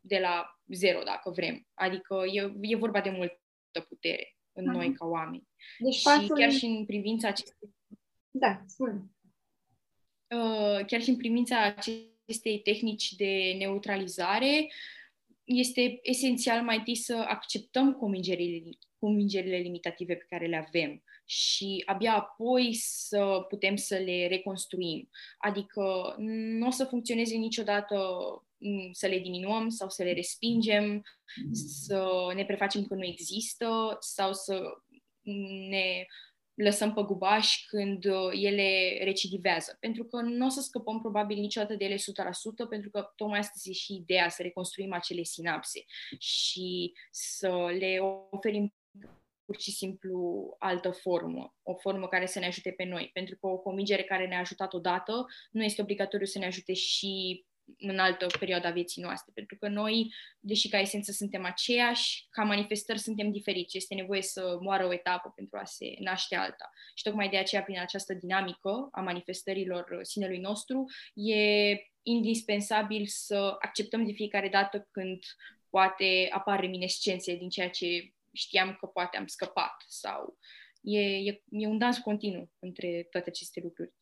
de 0.00 0.18
la 0.18 0.58
zero, 0.72 1.02
dacă 1.04 1.30
vrem. 1.30 1.66
Adică 1.74 2.22
e, 2.32 2.52
e 2.60 2.76
vorba 2.76 3.00
de 3.00 3.10
multă 3.10 3.80
putere 3.88 4.36
în 4.52 4.64
uh-huh. 4.64 4.76
noi 4.76 4.92
ca 4.92 5.06
oameni. 5.06 5.48
Deci, 5.78 5.94
și 5.94 6.02
pasul... 6.02 6.36
chiar 6.36 6.50
și 6.50 6.64
în 6.64 6.84
privința 6.86 7.28
acestei... 7.28 7.74
Da, 8.30 8.62
spune. 8.66 9.10
Uh, 10.28 10.84
chiar 10.86 11.02
și 11.02 11.08
în 11.08 11.16
privința 11.16 11.62
acestei 11.62 12.60
tehnici 12.62 13.12
de 13.12 13.54
neutralizare, 13.58 14.72
este 15.44 15.98
esențial 16.02 16.62
mai 16.62 16.76
întâi 16.76 16.94
să 16.94 17.24
acceptăm 17.28 17.92
convingerile, 17.92 18.68
convingerile 18.98 19.56
limitative 19.56 20.14
pe 20.14 20.26
care 20.28 20.46
le 20.46 20.56
avem 20.66 21.02
și 21.24 21.82
abia 21.86 22.14
apoi 22.14 22.74
să 22.74 23.44
putem 23.48 23.76
să 23.76 23.96
le 23.96 24.26
reconstruim. 24.28 25.08
Adică 25.38 26.14
nu 26.58 26.66
o 26.66 26.70
să 26.70 26.84
funcționeze 26.84 27.36
niciodată 27.36 27.96
mm, 28.58 28.92
să 28.92 29.06
le 29.06 29.18
diminuăm 29.18 29.68
sau 29.68 29.88
să 29.88 30.02
le 30.02 30.12
respingem, 30.12 31.02
să 31.52 32.32
ne 32.34 32.44
prefacem 32.44 32.84
că 32.84 32.94
nu 32.94 33.04
există 33.04 33.96
sau 34.00 34.32
să 34.32 34.62
ne 35.68 36.06
lăsăm 36.56 36.94
pe 36.94 37.02
gubaș 37.02 37.64
când 37.66 38.04
uh, 38.04 38.28
ele 38.32 38.98
recidivează. 39.02 39.76
Pentru 39.80 40.04
că 40.04 40.20
nu 40.20 40.46
o 40.46 40.48
să 40.48 40.60
scăpăm 40.60 41.00
probabil 41.00 41.38
niciodată 41.38 41.74
de 41.74 41.84
ele 41.84 41.94
100%, 41.94 41.98
pentru 42.68 42.90
că 42.90 43.12
tocmai 43.16 43.38
asta 43.38 43.52
este 43.56 43.72
și 43.72 43.94
ideea, 43.94 44.28
să 44.28 44.42
reconstruim 44.42 44.92
acele 44.92 45.22
sinapse 45.22 45.84
și 46.18 46.92
să 47.10 47.76
le 47.78 47.98
oferim 48.30 48.74
pur 49.44 49.60
și 49.60 49.70
simplu 49.70 50.48
altă 50.58 50.90
formă, 50.90 51.54
o 51.62 51.74
formă 51.74 52.08
care 52.08 52.26
să 52.26 52.38
ne 52.38 52.46
ajute 52.46 52.70
pe 52.70 52.84
noi. 52.84 53.10
Pentru 53.12 53.36
că 53.36 53.46
o 53.46 53.58
convingere 53.58 54.02
care 54.02 54.26
ne-a 54.26 54.40
ajutat 54.40 54.72
odată 54.72 55.26
nu 55.50 55.64
este 55.64 55.82
obligatoriu 55.82 56.26
să 56.26 56.38
ne 56.38 56.46
ajute 56.46 56.72
și 56.72 57.44
în 57.78 57.98
altă 57.98 58.26
perioadă 58.38 58.66
a 58.66 58.70
vieții 58.70 59.02
noastre, 59.02 59.32
pentru 59.34 59.56
că 59.56 59.68
noi, 59.68 60.14
deși 60.40 60.68
ca 60.68 60.78
esență 60.78 61.12
suntem 61.12 61.44
aceiași, 61.44 62.26
ca 62.30 62.42
manifestări 62.42 62.98
suntem 62.98 63.30
diferiți. 63.30 63.76
Este 63.76 63.94
nevoie 63.94 64.22
să 64.22 64.58
moară 64.60 64.86
o 64.86 64.92
etapă 64.92 65.32
pentru 65.34 65.58
a 65.58 65.64
se 65.64 65.94
naște 65.98 66.36
alta. 66.36 66.70
Și 66.94 67.02
tocmai 67.02 67.28
de 67.28 67.36
aceea, 67.36 67.62
prin 67.62 67.78
această 67.78 68.14
dinamică 68.14 68.88
a 68.92 69.00
manifestărilor 69.00 69.98
sinelui 70.02 70.38
nostru, 70.38 70.84
e 71.14 71.36
indispensabil 72.02 73.04
să 73.06 73.56
acceptăm 73.58 74.04
de 74.04 74.12
fiecare 74.12 74.48
dată 74.48 74.88
când 74.90 75.24
poate 75.70 76.28
apar 76.30 76.60
reminescențe 76.60 77.34
din 77.34 77.48
ceea 77.48 77.70
ce 77.70 78.12
știam 78.32 78.76
că 78.80 78.86
poate 78.86 79.16
am 79.16 79.26
scăpat 79.26 79.84
sau 79.88 80.38
e, 80.80 81.00
e, 81.00 81.42
e 81.48 81.66
un 81.66 81.78
dans 81.78 81.98
continuu 81.98 82.50
între 82.58 83.06
toate 83.10 83.28
aceste 83.28 83.60
lucruri. 83.60 83.92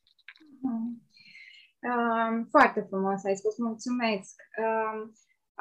Mm. 0.61 1.04
Uh, 1.91 2.33
foarte 2.55 2.81
frumos 2.91 3.25
ai 3.25 3.37
spus, 3.37 3.55
mulțumesc. 3.59 4.35
Uh, 4.65 4.99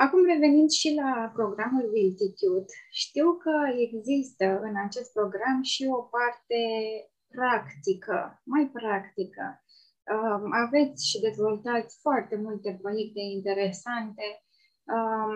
acum 0.04 0.22
revenind 0.34 0.70
și 0.70 0.90
la 1.02 1.32
programul 1.38 1.86
Wiltitude, 1.94 2.72
știu 3.04 3.28
că 3.44 3.56
există 3.88 4.48
în 4.68 4.76
acest 4.86 5.10
program 5.18 5.58
și 5.74 5.84
o 5.98 6.02
parte 6.16 6.62
practică, 7.36 8.18
mai 8.54 8.66
practică. 8.80 9.46
Uh, 10.14 10.44
aveți 10.64 11.02
și 11.10 11.24
dezvoltați 11.28 11.92
foarte 12.06 12.36
multe 12.46 12.70
proiecte 12.82 13.22
interesante. 13.38 14.26
Uh, 14.96 15.34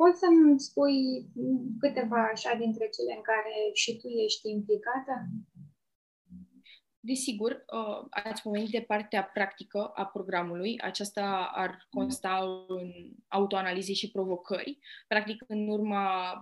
poți 0.00 0.20
să-mi 0.22 0.60
spui 0.68 0.98
câteva 1.82 2.20
așa 2.34 2.52
dintre 2.62 2.86
cele 2.94 3.12
în 3.18 3.24
care 3.30 3.54
și 3.80 3.90
tu 4.00 4.08
ești 4.26 4.44
implicată? 4.56 5.14
Desigur, 7.08 7.64
uh, 7.72 8.06
ați 8.10 8.42
pomenit 8.42 8.70
de 8.70 8.80
partea 8.80 9.22
practică 9.22 9.90
a 9.94 10.06
programului. 10.06 10.80
Aceasta 10.80 11.50
ar 11.54 11.86
consta 11.90 12.64
în 12.68 12.92
autoanalize 13.28 13.92
și 13.92 14.10
provocări. 14.10 14.78
Practic, 15.06 15.44
în 15.46 15.68
urma 15.68 16.34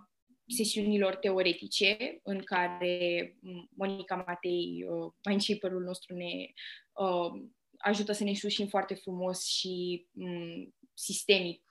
sesiunilor 0.46 1.16
teoretice 1.16 2.20
în 2.22 2.42
care 2.42 3.37
Monica 3.76 4.24
Matei, 4.26 4.87
uh, 4.88 5.12
mindshapperul 5.29 5.83
nostru, 5.83 6.14
ne 6.14 6.52
uh, 6.92 7.42
ajută 7.79 8.12
să 8.12 8.24
ne 8.24 8.35
sușim 8.35 8.66
foarte 8.66 8.94
frumos 8.94 9.46
și 9.46 10.07
um, 10.12 10.74
sistemic 10.94 11.62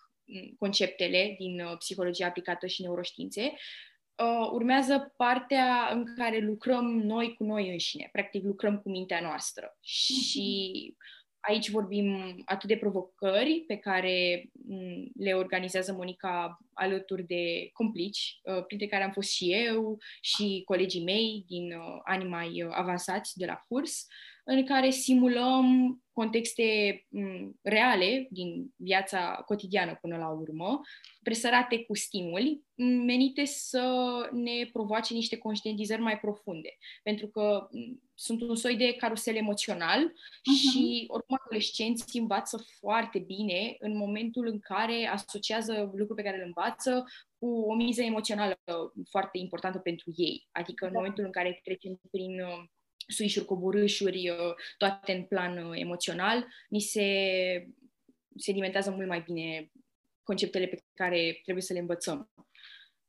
conceptele 0.57 1.35
din 1.39 1.61
psihologia 1.77 2.27
aplicată 2.27 2.67
și 2.67 2.81
neuroștiințe. 2.81 3.53
Uh, 4.23 4.49
urmează 4.51 5.13
partea 5.17 5.89
în 5.91 6.15
care 6.15 6.39
lucrăm 6.39 6.85
noi 6.85 7.33
cu 7.33 7.43
noi 7.43 7.71
înșine, 7.71 8.09
practic 8.11 8.43
lucrăm 8.43 8.77
cu 8.79 8.89
mintea 8.89 9.21
noastră. 9.21 9.67
Mm-hmm. 9.67 9.81
Și 9.81 10.95
aici 11.47 11.69
vorbim 11.69 12.41
atât 12.45 12.69
de 12.69 12.77
provocări 12.77 13.63
pe 13.67 13.75
care 13.75 14.49
mm, 14.67 15.11
le 15.15 15.33
organizează 15.33 15.93
Monica 15.93 16.57
alături 16.73 17.23
de 17.23 17.69
complici, 17.73 18.39
uh, 18.43 18.65
printre 18.65 18.87
care 18.87 19.03
am 19.03 19.11
fost 19.11 19.29
și 19.29 19.53
eu 19.53 19.97
și 20.21 20.61
colegii 20.65 21.03
mei 21.03 21.43
din 21.47 21.73
uh, 21.73 21.99
ani 22.03 22.23
mai 22.23 22.63
uh, 22.63 22.71
avansați 22.73 23.37
de 23.37 23.45
la 23.45 23.63
curs, 23.67 24.07
în 24.47 24.65
care 24.65 24.89
simulăm 24.89 25.99
contexte 26.11 26.63
mm, 27.09 27.59
reale 27.61 28.27
din 28.29 28.73
viața 28.75 29.43
cotidiană 29.45 29.97
până 30.01 30.17
la 30.17 30.29
urmă, 30.29 30.81
presărate 31.23 31.83
cu 31.83 31.95
stimuli, 31.95 32.61
mm, 32.75 33.05
menite 33.05 33.45
să 33.45 33.85
ne 34.31 34.69
provoace 34.71 35.13
niște 35.13 35.37
conștientizări 35.37 36.01
mai 36.01 36.19
profunde. 36.19 36.69
Pentru 37.03 37.27
că 37.27 37.67
mm, 37.71 38.01
sunt 38.15 38.41
un 38.41 38.55
soi 38.55 38.75
de 38.75 38.93
carusel 38.93 39.35
emoțional 39.35 40.11
uh-huh. 40.11 40.71
și 40.71 41.05
oricum 41.07 41.37
adolescenții 41.39 42.19
învață 42.19 42.65
foarte 42.79 43.19
bine 43.19 43.75
în 43.79 43.97
momentul 43.97 44.47
în 44.47 44.59
care 44.59 45.09
asociază 45.11 45.73
lucruri 45.73 46.15
pe 46.15 46.21
care 46.21 46.37
le 46.37 46.43
învață 46.43 47.03
cu 47.39 47.47
o 47.47 47.75
miză 47.75 48.01
emoțională 48.01 48.59
foarte 49.09 49.37
importantă 49.37 49.77
pentru 49.77 50.13
ei. 50.15 50.47
Adică 50.51 50.85
în 50.85 50.91
da. 50.91 50.97
momentul 50.97 51.23
în 51.23 51.31
care 51.31 51.59
trecem 51.63 51.99
prin 52.11 52.41
uh, 52.41 52.63
suișuri, 53.07 53.45
coborâșuri, 53.45 54.29
uh, 54.29 54.53
toate 54.77 55.13
în 55.13 55.23
plan 55.23 55.57
uh, 55.57 55.79
emoțional, 55.79 56.47
ni 56.69 56.79
se 56.79 57.05
sedimentează 58.35 58.91
mult 58.91 59.07
mai 59.07 59.21
bine 59.21 59.71
conceptele 60.23 60.67
pe 60.67 60.83
care 60.93 61.39
trebuie 61.43 61.63
să 61.63 61.73
le 61.73 61.79
învățăm 61.79 62.29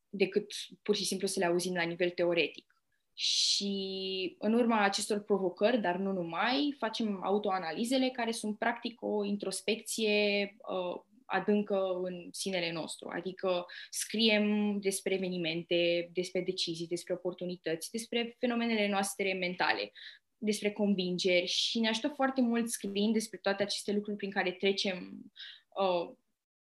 decât 0.09 0.53
pur 0.81 0.95
și 0.95 1.05
simplu 1.05 1.27
să 1.27 1.39
le 1.39 1.45
auzim 1.45 1.73
la 1.73 1.83
nivel 1.83 2.09
teoretic. 2.09 2.76
Și 3.19 4.35
în 4.39 4.53
urma 4.53 4.83
acestor 4.83 5.23
provocări, 5.23 5.81
dar 5.81 5.95
nu 5.95 6.11
numai, 6.11 6.75
facem 6.77 7.23
autoanalizele 7.23 8.09
care 8.09 8.31
sunt 8.31 8.57
practic 8.57 9.01
o 9.01 9.23
introspecție 9.23 10.55
uh, 10.57 11.01
adâncă 11.25 11.99
în 12.03 12.27
sinele 12.31 12.71
nostru. 12.71 13.09
Adică 13.09 13.65
scriem 13.89 14.77
despre 14.79 15.13
evenimente, 15.13 16.09
despre 16.13 16.41
decizii, 16.41 16.87
despre 16.87 17.13
oportunități, 17.13 17.91
despre 17.91 18.35
fenomenele 18.39 18.89
noastre 18.89 19.33
mentale, 19.33 19.91
despre 20.37 20.71
convingeri 20.71 21.45
și 21.45 21.79
ne 21.79 21.87
ajută 21.87 22.07
foarte 22.07 22.41
mult 22.41 22.69
scriind 22.69 23.13
despre 23.13 23.37
toate 23.37 23.63
aceste 23.63 23.93
lucruri 23.93 24.17
prin 24.17 24.31
care 24.31 24.51
trecem 24.51 25.21
uh, 25.67 26.15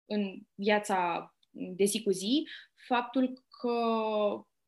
în 0.06 0.40
viața 0.56 1.34
de 1.50 1.84
zi 1.84 2.04
cu 2.04 2.12
zi, 2.12 2.48
faptul 2.88 3.44
că 3.62 3.74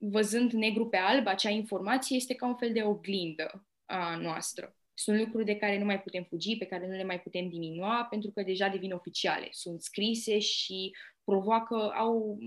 văzând 0.01 0.51
negru 0.51 0.87
pe 0.87 0.97
alb 0.97 1.27
acea 1.27 1.49
informație 1.49 2.15
este 2.15 2.35
ca 2.35 2.47
un 2.47 2.55
fel 2.55 2.73
de 2.73 2.83
oglindă 2.83 3.67
a 3.85 4.15
noastră. 4.15 4.75
Sunt 4.93 5.19
lucruri 5.19 5.45
de 5.45 5.55
care 5.55 5.79
nu 5.79 5.85
mai 5.85 6.01
putem 6.01 6.23
fugi, 6.23 6.57
pe 6.57 6.65
care 6.65 6.87
nu 6.87 6.93
le 6.93 7.03
mai 7.03 7.21
putem 7.21 7.49
diminua, 7.49 8.07
pentru 8.09 8.31
că 8.31 8.43
deja 8.43 8.67
devin 8.67 8.91
oficiale. 8.91 9.47
Sunt 9.51 9.81
scrise 9.81 10.39
și 10.39 10.95
provoacă, 11.23 11.91
au 11.95 12.37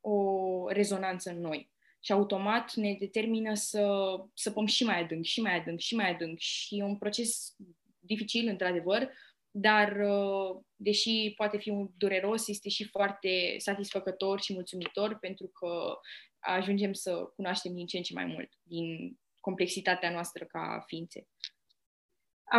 o 0.00 0.68
rezonanță 0.68 1.30
în 1.30 1.40
noi. 1.40 1.72
Și 2.00 2.12
automat 2.12 2.74
ne 2.74 2.96
determină 2.98 3.54
să 3.54 4.14
săpăm 4.34 4.66
și 4.66 4.84
mai 4.84 5.00
adânc, 5.00 5.24
și 5.24 5.40
mai 5.40 5.58
adânc, 5.58 5.78
și 5.78 5.94
mai 5.94 6.10
adânc. 6.10 6.38
Și 6.38 6.78
e 6.78 6.82
un 6.82 6.96
proces 6.96 7.56
dificil, 7.98 8.48
într-adevăr, 8.48 9.10
dar 9.50 9.96
uh, 10.00 10.62
deși 10.76 11.32
poate 11.36 11.58
fi 11.58 11.68
un 11.70 11.88
dureros, 11.96 12.48
este 12.48 12.68
și 12.68 12.84
foarte 12.84 13.54
satisfăcător 13.58 14.40
și 14.40 14.52
mulțumitor 14.52 15.18
pentru 15.20 15.46
că 15.46 15.98
ajungem 16.44 16.92
să 16.92 17.32
cunoaștem 17.36 17.74
din 17.74 17.86
ce 17.86 17.96
în 17.96 18.02
ce 18.02 18.14
mai 18.14 18.24
mult 18.24 18.48
din 18.62 19.18
complexitatea 19.40 20.10
noastră 20.10 20.44
ca 20.44 20.84
ființe. 20.86 21.28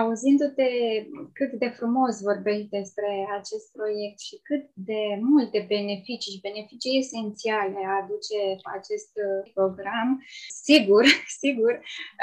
Auzindu-te 0.02 0.69
cât 1.34 1.52
de 1.63 1.69
frumos 1.80 2.21
vorbești 2.21 2.69
despre 2.80 3.10
acest 3.39 3.71
proiect 3.71 4.19
și 4.28 4.36
cât 4.48 4.65
de 4.74 5.02
multe 5.21 5.65
beneficii 5.74 6.34
și 6.34 6.45
beneficii 6.48 7.00
esențiale 7.02 7.82
aduce 8.02 8.39
acest 8.78 9.12
uh, 9.26 9.52
program, 9.54 10.10
sigur, 10.65 11.04
sigur, 11.41 11.74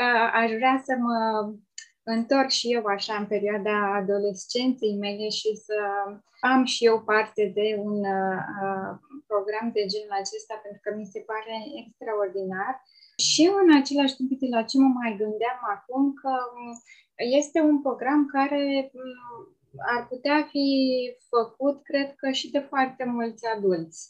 uh, 0.03 0.27
aș 0.41 0.51
vrea 0.61 0.77
să 0.87 0.93
mă 1.07 1.19
întorc 2.03 2.49
și 2.49 2.73
eu 2.73 2.85
așa 2.85 3.15
în 3.15 3.27
perioada 3.27 3.95
adolescenței 4.01 4.97
mele 5.05 5.29
și 5.29 5.51
să 5.67 5.79
am 6.41 6.65
și 6.65 6.85
eu 6.85 7.03
parte 7.03 7.53
de 7.55 7.69
un 7.89 7.99
uh, 7.99 8.91
program 9.27 9.67
de 9.77 9.85
genul 9.93 10.17
acesta 10.23 10.55
pentru 10.63 10.81
că 10.85 10.91
mi 10.95 11.11
se 11.13 11.21
pare 11.31 11.55
extraordinar. 11.83 12.75
Și 13.29 13.43
în 13.63 13.69
același 13.81 14.17
timp, 14.17 14.31
la 14.57 14.63
ce 14.63 14.77
mă 14.79 14.91
mai 15.01 15.13
gândeam 15.23 15.59
acum, 15.77 16.05
că 16.23 16.33
um, 16.57 16.73
este 17.41 17.59
un 17.61 17.77
program 17.87 18.21
care 18.37 18.91
um, 18.93 19.13
ar 19.95 20.07
putea 20.09 20.39
fi 20.53 20.67
făcut, 21.29 21.83
cred 21.83 22.15
că, 22.15 22.31
și 22.31 22.51
de 22.51 22.59
foarte 22.59 23.05
mulți 23.05 23.47
adulți. 23.57 24.01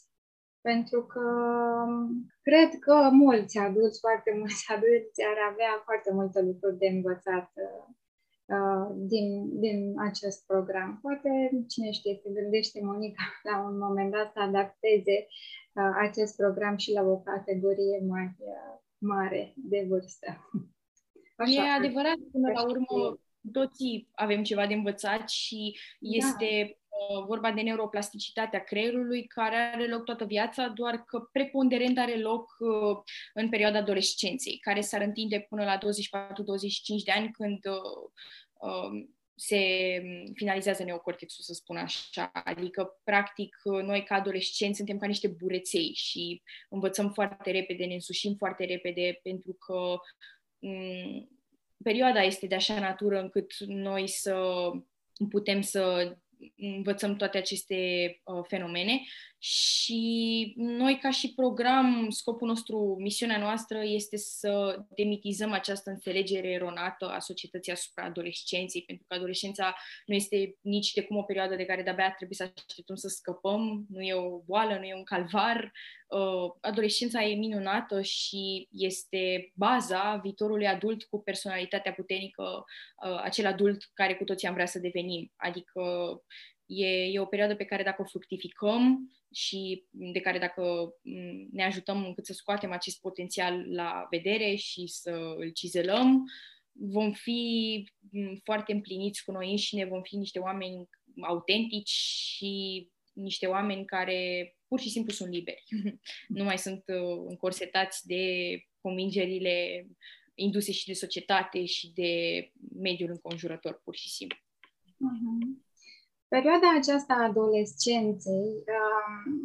Pentru 0.69 0.99
că 1.13 1.25
um, 1.87 2.25
cred 2.41 2.79
că 2.79 3.09
mulți 3.11 3.57
adulți, 3.57 3.99
foarte 3.99 4.31
mulți 4.39 4.65
adulți, 4.75 5.23
ar 5.31 5.37
avea 5.51 5.81
foarte 5.83 6.13
multe 6.13 6.41
lucruri 6.41 6.77
de 6.77 6.87
învățat 6.87 7.51
uh, 8.55 8.87
din, 8.95 9.59
din 9.59 9.93
acest 10.09 10.45
program. 10.45 10.99
Poate, 11.01 11.29
cine 11.67 11.91
știe, 11.91 12.19
se 12.23 12.29
gândește 12.29 12.79
Monica 12.83 13.23
la 13.49 13.55
un 13.67 13.77
moment 13.77 14.11
dat 14.11 14.31
să 14.31 14.39
adapteze 14.39 15.17
uh, 15.73 15.93
acest 16.07 16.35
program 16.35 16.75
și 16.77 16.91
la 16.91 17.01
o 17.01 17.17
categorie 17.19 17.97
mai 18.07 18.35
uh, 18.37 18.73
mare 18.97 19.53
de 19.55 19.85
vârstă. 19.89 20.27
Așa, 21.43 21.65
e 21.65 21.77
adevărat, 21.77 22.17
până 22.31 22.51
la 22.51 22.63
urmă, 22.63 23.19
toții 23.51 24.09
avem 24.11 24.43
ceva 24.43 24.67
de 24.67 24.73
învățat 24.73 25.29
și 25.29 25.77
da. 25.99 26.09
este 26.17 26.49
da. 26.67 26.82
Vorba 27.25 27.51
de 27.51 27.61
neuroplasticitatea 27.61 28.63
creierului 28.63 29.27
care 29.27 29.55
are 29.55 29.87
loc 29.87 30.03
toată 30.03 30.25
viața, 30.25 30.67
doar 30.67 31.03
că 31.03 31.19
preponderent 31.31 31.97
are 31.97 32.17
loc 32.17 32.55
uh, 32.59 32.97
în 33.33 33.49
perioada 33.49 33.77
adolescenței, 33.77 34.57
care 34.57 34.81
s-ar 34.81 35.01
întinde 35.01 35.45
până 35.49 35.63
la 35.63 35.77
24-25 35.77 35.81
de 37.05 37.11
ani 37.11 37.31
când 37.31 37.65
uh, 37.65 38.09
um, 38.53 39.15
se 39.35 39.59
finalizează 40.33 40.83
neocortexul, 40.83 41.43
să 41.43 41.53
spun 41.53 41.77
așa. 41.77 42.31
Adică, 42.33 42.99
practic, 43.03 43.55
noi 43.63 44.03
ca 44.03 44.15
adolescenți 44.15 44.77
suntem 44.77 44.97
ca 44.97 45.07
niște 45.07 45.27
bureței 45.27 45.91
și 45.93 46.41
învățăm 46.69 47.11
foarte 47.11 47.51
repede, 47.51 47.85
ne 47.85 47.93
însușim 47.93 48.35
foarte 48.35 48.65
repede 48.65 49.19
pentru 49.23 49.53
că 49.53 49.95
m- 50.67 51.27
perioada 51.83 52.21
este 52.21 52.47
de 52.47 52.55
așa 52.55 52.79
natură 52.79 53.19
încât 53.19 53.53
noi 53.65 54.07
să 54.07 54.69
putem 55.29 55.61
să 55.61 56.15
învățăm 56.57 57.15
toate 57.15 57.37
aceste 57.37 57.75
uh, 58.23 58.45
fenomene 58.47 59.01
și 59.45 60.53
noi 60.55 60.97
ca 61.01 61.09
și 61.09 61.33
program, 61.33 62.09
scopul 62.09 62.47
nostru, 62.47 62.95
misiunea 62.99 63.37
noastră 63.37 63.81
este 63.83 64.17
să 64.17 64.83
demitizăm 64.95 65.51
această 65.51 65.89
înțelegere 65.89 66.49
eronată 66.51 67.09
a 67.09 67.19
societății 67.19 67.71
asupra 67.71 68.03
adolescenței, 68.03 68.83
pentru 68.83 69.05
că 69.07 69.15
adolescența 69.15 69.75
nu 70.05 70.15
este 70.15 70.55
nici 70.61 70.91
de 70.93 71.03
cum 71.03 71.17
o 71.17 71.23
perioadă 71.23 71.55
de 71.55 71.65
care 71.65 71.83
de-abia 71.83 72.11
trebuie 72.11 72.37
să 72.37 72.51
așteptăm 72.67 72.95
să 72.95 73.07
scăpăm, 73.07 73.85
nu 73.89 74.01
e 74.01 74.13
o 74.13 74.39
boală, 74.39 74.77
nu 74.77 74.83
e 74.83 74.95
un 74.95 75.03
calvar. 75.03 75.71
Uh, 76.07 76.51
adolescența 76.61 77.23
e 77.23 77.35
minunată 77.35 78.01
și 78.01 78.67
este 78.71 79.51
baza 79.55 80.19
viitorului 80.23 80.67
adult 80.67 81.03
cu 81.03 81.21
personalitatea 81.21 81.93
puternică, 81.93 82.43
uh, 83.05 83.19
acel 83.23 83.45
adult 83.45 83.89
care 83.93 84.15
cu 84.15 84.23
toții 84.23 84.47
am 84.47 84.53
vrea 84.53 84.65
să 84.65 84.79
devenim. 84.79 85.31
Adică 85.35 85.81
E, 86.65 86.87
e 86.87 87.19
o 87.19 87.25
perioadă 87.25 87.55
pe 87.55 87.65
care 87.65 87.83
dacă 87.83 88.01
o 88.01 88.05
fructificăm 88.05 89.11
și 89.33 89.85
de 89.89 90.19
care 90.19 90.39
dacă 90.39 90.93
ne 91.51 91.63
ajutăm 91.63 92.05
încât 92.05 92.25
să 92.25 92.33
scoatem 92.33 92.71
acest 92.71 92.99
potențial 92.99 93.73
la 93.73 94.07
vedere 94.09 94.55
și 94.55 94.87
să 94.87 95.33
îl 95.37 95.49
cizelăm, 95.49 96.23
vom 96.71 97.11
fi 97.11 97.83
foarte 98.43 98.73
împliniți 98.73 99.23
cu 99.23 99.31
noi 99.31 99.49
înșine, 99.49 99.85
vom 99.85 100.01
fi 100.01 100.15
niște 100.15 100.39
oameni 100.39 100.89
autentici 101.21 101.89
și 101.89 102.87
niște 103.13 103.45
oameni 103.45 103.85
care 103.85 104.55
pur 104.67 104.79
și 104.79 104.89
simplu 104.89 105.13
sunt 105.13 105.29
liberi. 105.29 105.63
nu 106.37 106.43
mai 106.43 106.57
sunt 106.57 106.83
uh, 106.87 107.25
încorsetați 107.27 108.07
de 108.07 108.23
convingerile 108.81 109.87
induse 110.35 110.71
și 110.71 110.85
de 110.85 110.93
societate 110.93 111.65
și 111.65 111.91
de 111.93 112.11
mediul 112.75 113.09
înconjurător, 113.09 113.81
pur 113.83 113.95
și 113.95 114.09
simplu. 114.09 114.37
Uh-huh. 114.83 115.72
Perioada 116.35 116.67
aceasta 116.79 117.13
a 117.15 117.27
adolescenței, 117.29 118.47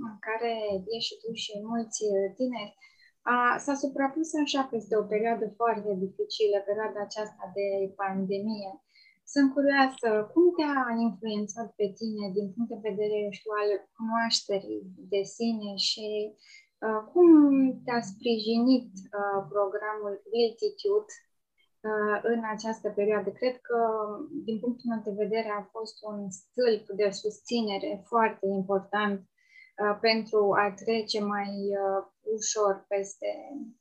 în 0.09 0.17
care 0.27 0.53
ești 0.97 1.15
tu 1.21 1.31
și 1.45 1.53
mulți 1.71 1.99
tineri, 2.39 2.75
a, 3.23 3.37
s-a 3.65 3.75
suprapus 3.85 4.29
așa 4.45 4.63
peste 4.73 4.95
o 4.97 5.09
perioadă 5.13 5.47
foarte 5.61 5.91
dificilă, 6.05 6.57
perioada 6.69 7.01
aceasta 7.03 7.45
de 7.59 7.69
pandemie. 8.01 8.73
Sunt 9.33 9.49
curioasă, 9.57 10.09
cum 10.33 10.45
te-a 10.57 10.81
influențat 11.07 11.69
pe 11.81 11.87
tine 11.99 12.25
din 12.37 12.47
punct 12.53 12.71
de 12.73 12.85
vedere, 12.89 13.19
știu, 13.39 13.53
al 13.61 13.71
cunoașterii 13.97 14.83
de 15.13 15.23
sine 15.35 15.71
și 15.89 16.07
Uh, 16.87 17.03
cum 17.13 17.29
te-a 17.85 18.01
sprijinit 18.13 18.91
uh, 18.95 19.41
programul 19.55 20.15
Wiltitude 20.33 21.13
uh, 21.15 21.28
în 22.23 22.43
această 22.55 22.89
perioadă? 22.89 23.31
Cred 23.31 23.57
că, 23.61 23.79
din 24.45 24.59
punctul 24.59 24.91
meu 24.91 25.03
de 25.05 25.23
vedere, 25.25 25.49
a 25.49 25.69
fost 25.71 25.97
un 26.03 26.31
stâlp 26.31 26.87
de 26.97 27.11
susținere 27.11 28.03
foarte 28.07 28.47
important 28.47 29.29
pentru 30.01 30.53
a 30.53 30.73
trece 30.85 31.21
mai 31.21 31.51
ușor 32.21 32.85
peste 32.89 33.27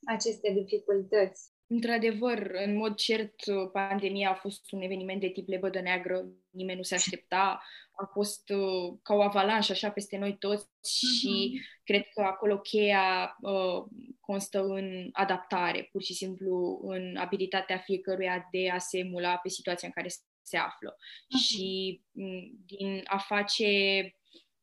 aceste 0.06 0.52
dificultăți. 0.52 1.56
Într-adevăr, 1.70 2.52
în 2.66 2.76
mod 2.76 2.96
cert, 2.96 3.36
pandemia 3.72 4.30
a 4.30 4.34
fost 4.34 4.72
un 4.72 4.82
eveniment 4.82 5.22
de 5.22 5.28
tip 5.28 5.48
lebădă 5.48 5.82
neagră, 5.82 6.26
nimeni 6.50 6.78
nu 6.78 6.84
se 6.84 6.96
aștepta, 6.96 7.62
a 7.98 8.06
fost 8.14 8.50
uh, 8.50 8.98
ca 9.02 9.14
o 9.14 9.22
avalanșă 9.22 9.72
așa 9.72 9.90
peste 9.90 10.18
noi 10.18 10.38
toți 10.38 10.66
uh-huh. 10.66 11.18
și 11.20 11.52
mhm. 11.54 11.64
cred 11.84 12.08
că 12.14 12.22
acolo 12.22 12.58
cheia 12.58 13.38
uh, 13.42 13.84
constă 14.20 14.64
în 14.64 15.10
adaptare, 15.12 15.90
pur 15.92 16.04
și 16.04 16.14
simplu 16.14 16.80
în 16.84 17.16
abilitatea 17.16 17.78
fiecăruia 17.78 18.48
de 18.52 18.70
a 18.70 18.78
se 18.78 18.98
emula 18.98 19.36
pe 19.38 19.50
situația 19.50 19.88
în 19.88 19.94
care 19.94 20.14
se 20.42 20.58
află 20.58 20.96
uh-huh. 20.96 21.48
și 21.48 22.02
mm, 22.12 22.52
din 22.66 23.02
a 23.06 23.18
face 23.18 23.66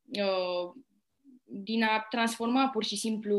uh, 0.06 0.82
din 1.44 1.82
a 1.82 2.06
transforma 2.10 2.68
pur 2.68 2.84
și 2.84 2.96
simplu 2.96 3.38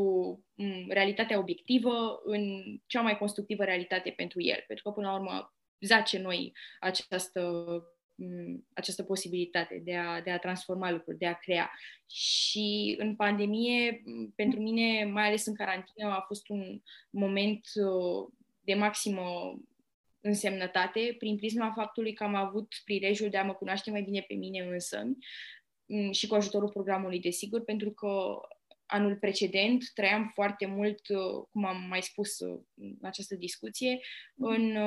mm, 0.54 0.86
realitatea 0.90 1.40
obiectivă 1.40 2.20
în 2.24 2.62
cea 2.86 3.02
mai 3.02 3.18
constructivă 3.18 3.64
realitate 3.64 4.10
pentru 4.10 4.42
el. 4.42 4.64
Pentru 4.68 4.84
că, 4.84 4.92
până 4.92 5.08
la 5.08 5.14
urmă, 5.14 5.56
zace 5.80 6.20
noi 6.20 6.54
această 6.80 7.66
această 8.74 9.04
posibilitate 9.04 9.82
de 9.84 9.96
a, 9.96 10.22
de 10.22 10.32
a 10.32 10.40
transforma 10.40 10.92
lucruri, 10.92 11.18
de 11.18 11.26
a 11.26 11.34
crea. 11.34 11.72
Și 12.12 12.96
în 12.98 13.16
pandemie, 13.16 14.04
pentru 14.36 14.60
mine, 14.60 15.06
mai 15.06 15.28
ales 15.28 15.46
în 15.46 15.54
carantină, 15.54 16.08
a 16.08 16.24
fost 16.28 16.50
un 16.50 16.82
moment 17.10 17.62
uh, 17.74 18.34
de 18.60 18.74
maximă 18.74 19.60
însemnătate 20.22 21.16
prin 21.18 21.36
prisma 21.36 21.74
faptului 21.76 22.14
că 22.14 22.24
am 22.24 22.36
avut 22.36 22.74
prilejul 22.86 23.30
de 23.30 23.38
a 23.38 23.44
mă 23.44 23.54
cunoaște 23.54 23.92
mai 23.92 24.02
bine 24.02 24.22
pe 24.28 24.34
mine 24.34 24.60
însă 24.60 25.04
și 26.12 26.28
cu 26.28 26.36
ajutorul 26.36 26.70
programului, 26.70 27.20
desigur, 27.20 27.64
pentru 27.64 27.92
că 27.92 28.40
anul 28.86 29.16
precedent 29.16 29.92
trăiam 29.94 30.32
foarte 30.34 30.66
mult, 30.66 31.08
uh, 31.08 31.46
cum 31.52 31.66
am 31.66 31.86
mai 31.88 32.02
spus 32.02 32.40
uh, 32.40 32.60
în 32.76 32.98
această 33.02 33.36
discuție, 33.36 34.00
în 34.36 34.78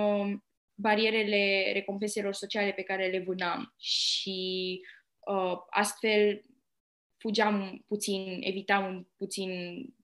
barierele 0.80 1.72
recompenselor 1.72 2.34
sociale 2.34 2.72
pe 2.72 2.82
care 2.82 3.06
le 3.06 3.18
vânam 3.18 3.74
și 3.78 4.80
uh, 5.18 5.56
astfel 5.70 6.42
fugeam 7.16 7.84
puțin, 7.86 8.38
evitam 8.40 9.08
puțin 9.16 9.50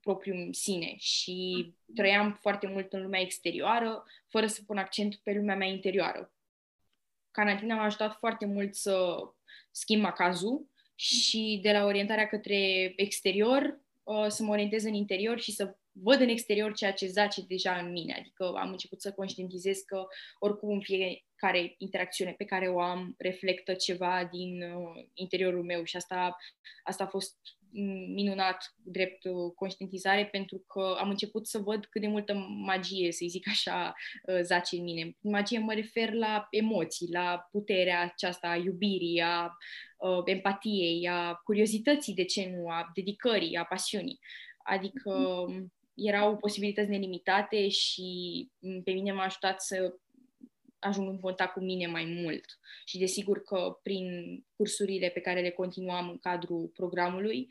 propriul 0.00 0.48
sine 0.52 0.94
și 0.98 1.72
trăiam 1.94 2.38
foarte 2.40 2.66
mult 2.66 2.92
în 2.92 3.02
lumea 3.02 3.20
exterioară, 3.20 4.04
fără 4.28 4.46
să 4.46 4.62
pun 4.66 4.78
accent 4.78 5.14
pe 5.14 5.32
lumea 5.32 5.56
mea 5.56 5.68
interioară. 5.68 6.32
Carantina 7.30 7.74
m-a 7.74 7.84
ajutat 7.84 8.16
foarte 8.18 8.46
mult 8.46 8.74
să 8.74 9.16
schimb 9.70 10.04
acazul 10.04 10.68
și 10.94 11.58
de 11.62 11.72
la 11.72 11.84
orientarea 11.84 12.26
către 12.26 12.92
exterior 12.96 13.80
uh, 14.02 14.26
să 14.28 14.42
mă 14.42 14.50
orientez 14.52 14.84
în 14.84 14.94
interior 14.94 15.40
și 15.40 15.52
să 15.52 15.76
văd 15.94 16.20
în 16.20 16.28
exterior 16.28 16.72
ceea 16.72 16.92
ce 16.92 17.06
zace 17.06 17.42
deja 17.48 17.76
în 17.76 17.90
mine. 17.90 18.14
Adică 18.18 18.52
am 18.56 18.70
început 18.70 19.00
să 19.00 19.12
conștientizez 19.12 19.78
că 19.78 20.06
oricum 20.38 20.72
în 20.72 20.80
fiecare 20.80 21.74
interacțiune 21.78 22.32
pe 22.32 22.44
care 22.44 22.68
o 22.68 22.80
am 22.80 23.14
reflectă 23.18 23.74
ceva 23.74 24.28
din 24.32 24.62
uh, 24.62 25.04
interiorul 25.12 25.64
meu 25.64 25.84
și 25.84 25.96
asta, 25.96 26.36
asta 26.82 27.04
a 27.04 27.06
fost 27.06 27.36
minunat 28.14 28.74
drept 28.84 29.24
uh, 29.24 29.52
conștientizare 29.54 30.26
pentru 30.26 30.64
că 30.66 30.96
am 30.98 31.08
început 31.08 31.46
să 31.46 31.58
văd 31.58 31.84
cât 31.84 32.00
de 32.00 32.06
multă 32.06 32.34
magie, 32.64 33.12
să 33.12 33.24
zic 33.28 33.48
așa, 33.48 33.92
uh, 34.26 34.40
zace 34.42 34.76
în 34.76 34.82
mine. 34.82 35.16
Magie 35.20 35.58
mă 35.58 35.72
refer 35.72 36.12
la 36.12 36.46
emoții, 36.50 37.08
la 37.12 37.48
puterea 37.50 38.02
aceasta 38.02 38.48
a 38.48 38.56
iubirii, 38.56 39.20
a 39.20 39.56
uh, 39.98 40.22
empatiei, 40.24 41.08
a 41.08 41.34
curiozității, 41.34 42.14
de 42.14 42.24
ce 42.24 42.52
nu, 42.56 42.68
a 42.68 42.90
dedicării, 42.94 43.56
a 43.56 43.64
pasiunii. 43.64 44.18
Adică 44.62 45.44
mhm 45.48 45.72
erau 45.94 46.36
posibilități 46.36 46.90
nelimitate 46.90 47.68
și 47.68 48.50
pe 48.84 48.92
mine 48.92 49.12
m-a 49.12 49.24
ajutat 49.24 49.62
să 49.62 49.94
ajung 50.78 51.08
în 51.08 51.20
contact 51.20 51.52
cu 51.52 51.60
mine 51.60 51.86
mai 51.86 52.04
mult. 52.22 52.44
Și 52.84 52.98
desigur 52.98 53.42
că 53.42 53.78
prin 53.82 54.06
cursurile 54.56 55.08
pe 55.08 55.20
care 55.20 55.40
le 55.40 55.50
continuam 55.50 56.08
în 56.08 56.18
cadrul 56.18 56.70
programului, 56.74 57.48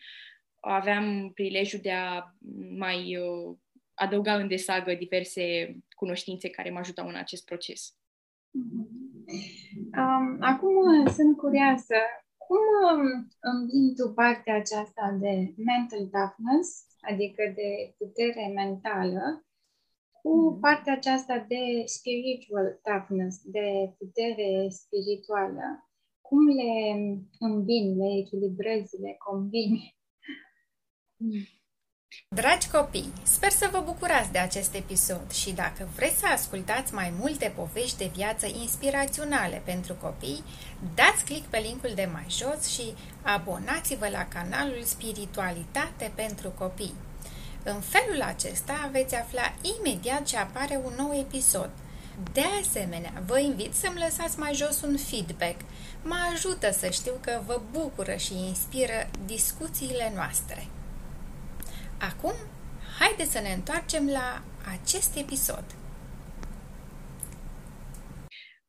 aveam 0.59 1.31
prilejul 1.33 1.79
de 1.81 1.91
a 1.91 2.35
mai 2.77 3.17
uh, 3.17 3.57
adăuga 3.93 4.35
în 4.35 4.47
desagă 4.47 4.93
diverse 4.93 5.75
cunoștințe 5.95 6.49
care 6.49 6.69
mă 6.69 6.79
ajutau 6.79 7.07
în 7.07 7.15
acest 7.15 7.45
proces. 7.45 7.95
Um, 9.97 10.37
acum 10.39 11.07
sunt 11.07 11.37
curioasă, 11.37 11.95
cum 12.37 12.57
um, 12.91 13.27
îmbin 13.39 13.95
tu 13.95 14.13
partea 14.13 14.55
aceasta 14.55 15.17
de 15.19 15.53
mental 15.57 16.05
toughness 16.11 16.92
adică 17.03 17.43
de 17.55 17.93
putere 17.97 18.51
mentală, 18.55 19.45
cu 20.21 20.49
mm. 20.49 20.59
partea 20.59 20.93
aceasta 20.93 21.45
de 21.47 21.83
spiritual 21.85 22.79
toughness, 22.83 23.41
de 23.43 23.93
putere 23.97 24.67
spirituală. 24.69 25.89
Cum 26.21 26.47
le 26.47 26.73
îmbini, 27.39 27.95
le 27.95 28.19
echilibrezi, 28.21 29.01
le 29.01 29.15
combini? 29.17 29.95
Dragi 32.35 32.69
copii, 32.69 33.13
sper 33.23 33.51
să 33.51 33.69
vă 33.71 33.81
bucurați 33.85 34.31
de 34.31 34.37
acest 34.37 34.73
episod 34.73 35.31
și 35.31 35.51
dacă 35.51 35.87
vreți 35.95 36.19
să 36.19 36.25
ascultați 36.25 36.93
mai 36.93 37.13
multe 37.19 37.53
povești 37.55 37.97
de 37.97 38.11
viață 38.15 38.45
inspiraționale 38.45 39.61
pentru 39.65 39.93
copii, 39.93 40.43
dați 40.95 41.23
click 41.25 41.45
pe 41.45 41.57
linkul 41.57 41.91
de 41.95 42.09
mai 42.11 42.25
jos 42.29 42.67
și 42.67 42.93
abonați-vă 43.21 44.07
la 44.07 44.27
canalul 44.27 44.83
Spiritualitate 44.83 46.11
pentru 46.15 46.49
copii. 46.49 46.95
În 47.63 47.79
felul 47.79 48.21
acesta 48.21 48.89
veți 48.91 49.15
afla 49.15 49.53
imediat 49.77 50.23
ce 50.23 50.37
apare 50.37 50.81
un 50.83 50.93
nou 50.97 51.13
episod. 51.19 51.69
De 52.33 52.43
asemenea, 52.61 53.23
vă 53.25 53.39
invit 53.39 53.73
să-mi 53.73 53.99
lăsați 53.99 54.39
mai 54.39 54.53
jos 54.53 54.81
un 54.81 54.97
feedback. 54.97 55.61
Mă 56.01 56.15
ajută 56.33 56.71
să 56.71 56.89
știu 56.89 57.13
că 57.21 57.41
vă 57.45 57.61
bucură 57.71 58.15
și 58.15 58.33
inspiră 58.47 59.09
discuțiile 59.25 60.11
noastre. 60.15 60.67
Acum, 61.99 62.33
haideți 62.99 63.31
să 63.31 63.39
ne 63.39 63.51
întoarcem 63.53 64.07
la 64.07 64.43
acest 64.81 65.17
episod. 65.17 65.65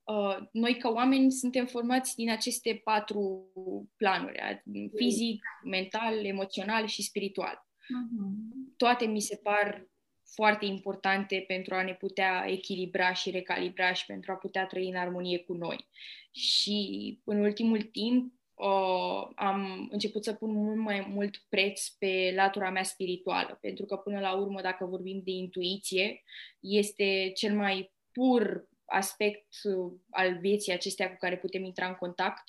Uh, 0.04 0.36
noi 0.52 0.76
ca 0.76 0.88
oameni 0.88 1.32
suntem 1.32 1.66
formați 1.66 2.16
din 2.16 2.30
aceste 2.30 2.80
patru 2.84 3.52
planuri, 3.96 4.62
fizic, 4.96 5.44
mental, 5.64 6.24
emoțional 6.24 6.86
și 6.86 7.02
spiritual. 7.02 7.54
Uh-huh. 7.54 8.76
Toate 8.76 9.04
mi 9.04 9.20
se 9.20 9.36
par 9.36 9.88
foarte 10.34 10.64
importante 10.64 11.44
pentru 11.46 11.74
a 11.74 11.82
ne 11.82 11.94
putea 11.94 12.44
echilibra 12.46 13.12
și 13.12 13.30
recalibra 13.30 13.92
și 13.92 14.06
pentru 14.06 14.32
a 14.32 14.34
putea 14.34 14.66
trăi 14.66 14.88
în 14.88 14.96
armonie 14.96 15.38
cu 15.38 15.52
noi. 15.52 15.88
Și 16.32 17.20
în 17.24 17.40
ultimul 17.40 17.82
timp 17.82 18.32
uh, 18.54 19.30
am 19.34 19.88
început 19.90 20.24
să 20.24 20.32
pun 20.32 20.52
mult 20.52 20.78
mai 20.78 21.06
mult 21.08 21.36
preț 21.48 21.88
pe 21.88 22.32
latura 22.36 22.70
mea 22.70 22.82
spirituală, 22.82 23.58
pentru 23.60 23.84
că 23.84 23.96
până 23.96 24.20
la 24.20 24.36
urmă, 24.36 24.60
dacă 24.60 24.84
vorbim 24.84 25.20
de 25.24 25.30
intuiție, 25.30 26.22
este 26.60 27.32
cel 27.34 27.56
mai 27.56 27.92
pur 28.12 28.68
aspect 28.84 29.48
uh, 29.62 29.92
al 30.10 30.38
vieții 30.38 30.72
acestea 30.72 31.10
cu 31.10 31.16
care 31.18 31.36
putem 31.38 31.64
intra 31.64 31.86
în 31.86 31.94
contact. 31.94 32.44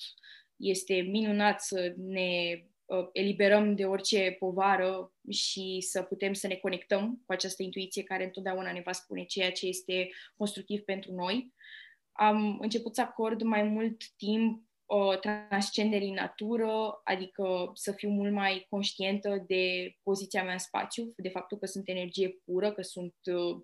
Este 0.55 0.93
minunat 0.93 1.61
să 1.61 1.93
ne 1.97 2.63
uh, 2.85 3.07
eliberăm 3.11 3.75
de 3.75 3.85
orice 3.85 4.35
povară 4.39 5.13
și 5.29 5.77
să 5.79 6.01
putem 6.01 6.33
să 6.33 6.47
ne 6.47 6.55
conectăm 6.55 7.23
cu 7.25 7.31
această 7.31 7.63
intuiție 7.63 8.03
care 8.03 8.23
întotdeauna 8.23 8.71
ne 8.71 8.81
va 8.85 8.91
spune 8.91 9.23
ceea 9.23 9.51
ce 9.51 9.67
este 9.67 10.09
constructiv 10.37 10.81
pentru 10.81 11.13
noi. 11.13 11.53
Am 12.11 12.57
început 12.59 12.95
să 12.95 13.01
acord 13.01 13.41
mai 13.41 13.63
mult 13.63 14.09
timp 14.17 14.63
o 14.85 15.15
transcenderii 15.15 16.07
în 16.07 16.13
natură, 16.13 17.01
adică 17.03 17.71
să 17.73 17.91
fiu 17.91 18.09
mult 18.09 18.33
mai 18.33 18.65
conștientă 18.69 19.43
de 19.47 19.95
poziția 20.03 20.43
mea 20.43 20.53
în 20.53 20.59
spațiu, 20.59 21.13
de 21.17 21.29
faptul 21.29 21.57
că 21.57 21.65
sunt 21.65 21.89
energie 21.89 22.41
pură, 22.45 22.71
că 22.71 22.81
sunt 22.81 23.15
uh, 23.25 23.55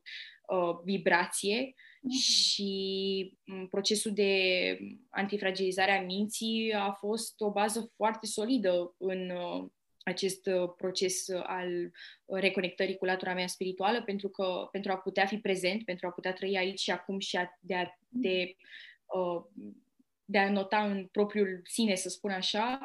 uh, 0.48 0.80
vibrație 0.84 1.74
mm-hmm. 1.74 2.24
și 2.24 3.38
um, 3.46 3.68
procesul 3.68 4.14
de 4.14 4.78
antifragilizare 5.10 5.92
a 5.92 6.02
minții 6.02 6.74
a 6.74 6.92
fost 6.92 7.42
o 7.42 7.52
bază 7.52 7.92
foarte 7.96 8.26
solidă 8.26 8.96
în 8.98 9.30
uh, 9.30 9.66
acest 10.04 10.46
uh, 10.46 10.70
proces 10.78 11.30
al 11.30 11.92
reconectării 12.26 12.98
cu 12.98 13.06
latura 13.06 13.34
mea 13.34 13.48
spirituală 13.48 14.02
pentru 14.04 14.30
că 14.30 14.68
pentru 14.72 14.92
a 14.92 14.98
putea 14.98 15.26
fi 15.26 15.38
prezent, 15.38 15.86
pentru 15.86 16.08
a 16.08 16.12
putea 16.12 16.34
trăi 16.34 16.58
aici 16.58 16.80
și 16.80 16.92
acum 16.92 17.20
și 17.20 17.38
a, 17.38 17.58
de 17.60 17.76
a 17.76 17.86
de, 18.10 18.56
uh, 19.06 19.44
de 20.32 20.38
a 20.38 20.52
nota 20.52 20.84
în 20.84 21.08
propriul 21.12 21.62
sine, 21.64 21.96
să 21.96 22.10
spun 22.10 22.32
așa, 22.32 22.80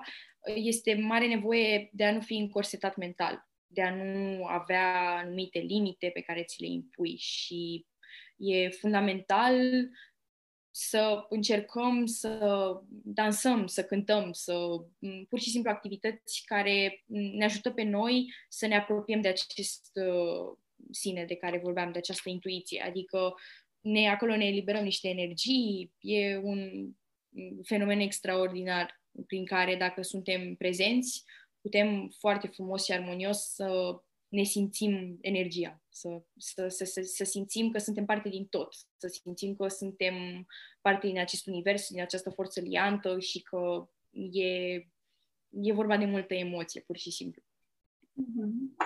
este 0.54 0.94
mare 0.94 1.26
nevoie 1.26 1.88
de 1.92 2.04
a 2.04 2.12
nu 2.12 2.20
fi 2.20 2.36
încorsetat 2.36 2.96
mental, 2.96 3.46
de 3.66 3.82
a 3.82 3.94
nu 3.94 4.44
avea 4.44 5.16
anumite 5.16 5.58
limite 5.58 6.10
pe 6.14 6.20
care 6.20 6.42
ți 6.44 6.60
le 6.60 6.66
impui 6.66 7.16
și 7.16 7.86
e 8.36 8.68
fundamental 8.68 9.60
să 10.70 11.26
încercăm 11.28 12.06
să 12.06 12.38
dansăm, 12.88 13.66
să 13.66 13.84
cântăm, 13.84 14.32
să 14.32 14.66
pur 15.28 15.40
și 15.40 15.50
simplu 15.50 15.70
activități 15.70 16.42
care 16.44 17.04
ne 17.06 17.44
ajută 17.44 17.70
pe 17.70 17.82
noi 17.82 18.34
să 18.48 18.66
ne 18.66 18.76
apropiem 18.76 19.20
de 19.20 19.28
acest 19.28 19.90
uh, 19.94 20.56
sine 20.90 21.24
de 21.24 21.34
care 21.34 21.60
vorbeam, 21.62 21.92
de 21.92 21.98
această 21.98 22.28
intuiție. 22.28 22.82
Adică 22.82 23.34
ne, 23.80 24.08
acolo 24.08 24.36
ne 24.36 24.46
eliberăm 24.46 24.84
niște 24.84 25.08
energii, 25.08 25.92
e 26.00 26.36
un 26.36 26.90
fenomen 27.62 28.00
extraordinar 28.00 29.00
prin 29.26 29.44
care 29.44 29.76
dacă 29.76 30.02
suntem 30.02 30.54
prezenți, 30.54 31.24
putem 31.60 32.08
foarte 32.18 32.46
frumos 32.46 32.84
și 32.84 32.92
armonios 32.92 33.38
să 33.38 34.00
ne 34.28 34.42
simțim 34.42 35.18
energia, 35.20 35.82
să, 35.88 36.22
să, 36.36 36.68
să, 36.68 36.84
să, 36.84 37.00
să 37.02 37.24
simțim 37.24 37.70
că 37.70 37.78
suntem 37.78 38.04
parte 38.04 38.28
din 38.28 38.46
tot, 38.46 38.74
să 38.96 39.06
simțim 39.06 39.54
că 39.54 39.68
suntem 39.68 40.46
parte 40.80 41.06
din 41.06 41.18
acest 41.18 41.46
univers, 41.46 41.88
din 41.88 42.00
această 42.00 42.30
forță 42.30 42.60
liantă 42.60 43.18
și 43.18 43.42
că 43.42 43.88
e, 44.30 44.74
e 45.50 45.72
vorba 45.72 45.96
de 45.96 46.04
multă 46.04 46.34
emoție, 46.34 46.80
pur 46.80 46.96
și 46.96 47.10
simplu. 47.10 47.42
Mm-hmm. 48.22 48.76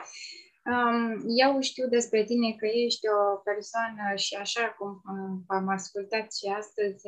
Um, 0.65 1.25
eu 1.27 1.61
știu 1.61 1.89
despre 1.89 2.25
tine 2.25 2.53
că 2.53 2.67
ești 2.67 3.07
o 3.07 3.37
persoană 3.37 4.17
și 4.17 4.35
așa 4.35 4.75
cum 4.79 5.03
am 5.47 5.69
ascultat 5.69 6.35
și 6.35 6.47
astăzi, 6.47 7.03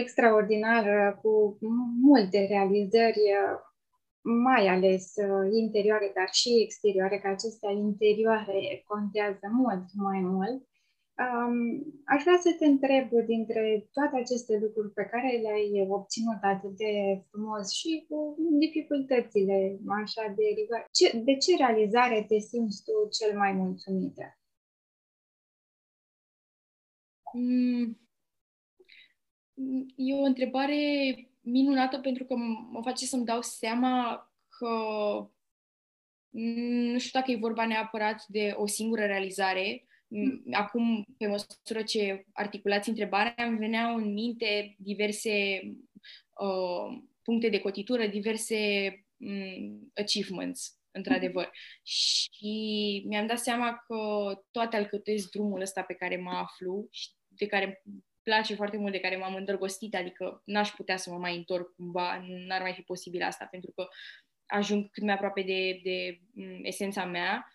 extraordinară, 0.00 1.18
cu 1.22 1.58
multe 2.00 2.46
realizări 2.46 3.20
mai 4.24 4.66
ales 4.66 5.14
uh, 5.16 5.52
interioare, 5.52 6.12
dar 6.14 6.28
și 6.32 6.62
exterioare, 6.62 7.18
că 7.18 7.28
acestea 7.28 7.70
interioare 7.70 8.84
contează 8.86 9.46
mult 9.52 9.84
mai 9.94 10.20
mult. 10.20 10.62
Um, 11.24 11.56
aș 12.04 12.22
vrea 12.22 12.38
să 12.40 12.50
te 12.58 12.66
întreb 12.66 13.08
dintre 13.26 13.88
toate 13.92 14.16
aceste 14.16 14.58
lucruri 14.62 14.92
pe 14.92 15.04
care 15.04 15.36
le-ai 15.36 15.86
obținut 15.88 16.40
atât 16.42 16.76
de 16.76 16.92
frumos 17.30 17.72
și 17.72 18.06
cu 18.08 18.36
dificultățile 18.58 19.78
așa 20.02 20.34
de 20.36 20.46
ce, 20.92 21.18
de 21.18 21.36
ce 21.36 21.56
realizare 21.56 22.24
te 22.28 22.38
simți 22.38 22.82
tu 22.84 23.08
cel 23.18 23.38
mai 23.38 23.52
mulțumită? 23.52 24.38
Mm. 27.32 27.98
E 29.96 30.14
o 30.14 30.22
întrebare 30.22 30.76
minunată 31.40 31.98
pentru 31.98 32.24
că 32.24 32.34
mă 32.70 32.80
face 32.82 33.06
să-mi 33.06 33.24
dau 33.24 33.42
seama 33.42 34.32
că 34.48 34.68
mm, 36.30 36.90
nu 36.92 36.98
știu 36.98 37.18
dacă 37.20 37.30
e 37.30 37.36
vorba 37.36 37.66
neapărat 37.66 38.24
de 38.26 38.54
o 38.56 38.66
singură 38.66 39.04
realizare. 39.04 39.86
Mm, 40.08 40.42
acum, 40.52 41.06
pe 41.18 41.26
măsură 41.26 41.82
ce 41.86 42.26
articulați 42.32 42.88
întrebarea, 42.88 43.44
îmi 43.46 43.58
veneau 43.58 43.96
în 43.96 44.12
minte 44.12 44.74
diverse 44.78 45.60
uh, 46.40 47.02
puncte 47.22 47.48
de 47.48 47.60
cotitură, 47.60 48.06
diverse 48.06 48.56
um, 49.16 49.92
achievements, 49.94 50.78
într-adevăr. 50.90 51.50
Și 51.82 53.04
mi-am 53.06 53.26
dat 53.26 53.38
seama 53.38 53.84
că 53.86 53.96
toate 54.50 54.76
alcătuiesc 54.76 55.30
drumul 55.30 55.60
ăsta 55.60 55.82
pe 55.82 55.94
care 55.94 56.16
mă 56.16 56.30
aflu 56.30 56.86
și 56.90 57.08
de 57.28 57.46
care 57.46 57.82
place 58.24 58.54
foarte 58.54 58.76
mult, 58.76 58.92
de 58.92 59.00
care 59.00 59.16
m-am 59.16 59.34
îndrăgostit, 59.34 59.94
adică 59.94 60.42
n-aș 60.44 60.70
putea 60.70 60.96
să 60.96 61.10
mă 61.10 61.18
mai 61.18 61.36
întorc 61.36 61.74
cumva, 61.74 62.24
n-ar 62.46 62.60
mai 62.60 62.72
fi 62.72 62.82
posibil 62.82 63.22
asta, 63.22 63.48
pentru 63.50 63.72
că 63.72 63.88
ajung 64.46 64.90
cât 64.90 65.02
mai 65.02 65.14
aproape 65.14 65.42
de, 65.42 65.80
de 65.82 66.20
mm, 66.32 66.60
esența 66.62 67.04
mea. 67.04 67.48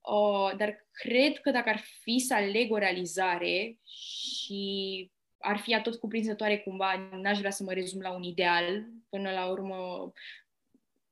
Uh, 0.00 0.56
dar 0.56 0.86
cred 0.90 1.40
că 1.40 1.50
dacă 1.50 1.68
ar 1.68 1.82
fi 2.00 2.18
să 2.18 2.34
aleg 2.34 2.72
o 2.72 2.78
realizare 2.78 3.78
și 3.84 5.10
ar 5.38 5.56
fi 5.56 5.74
atot 5.74 5.98
cuprinzătoare 5.98 6.58
cumva, 6.58 7.08
n-aș 7.20 7.38
vrea 7.38 7.50
să 7.50 7.62
mă 7.62 7.72
rezum 7.72 8.00
la 8.00 8.14
un 8.14 8.22
ideal, 8.22 8.86
până 9.08 9.30
la 9.30 9.46
urmă 9.46 10.12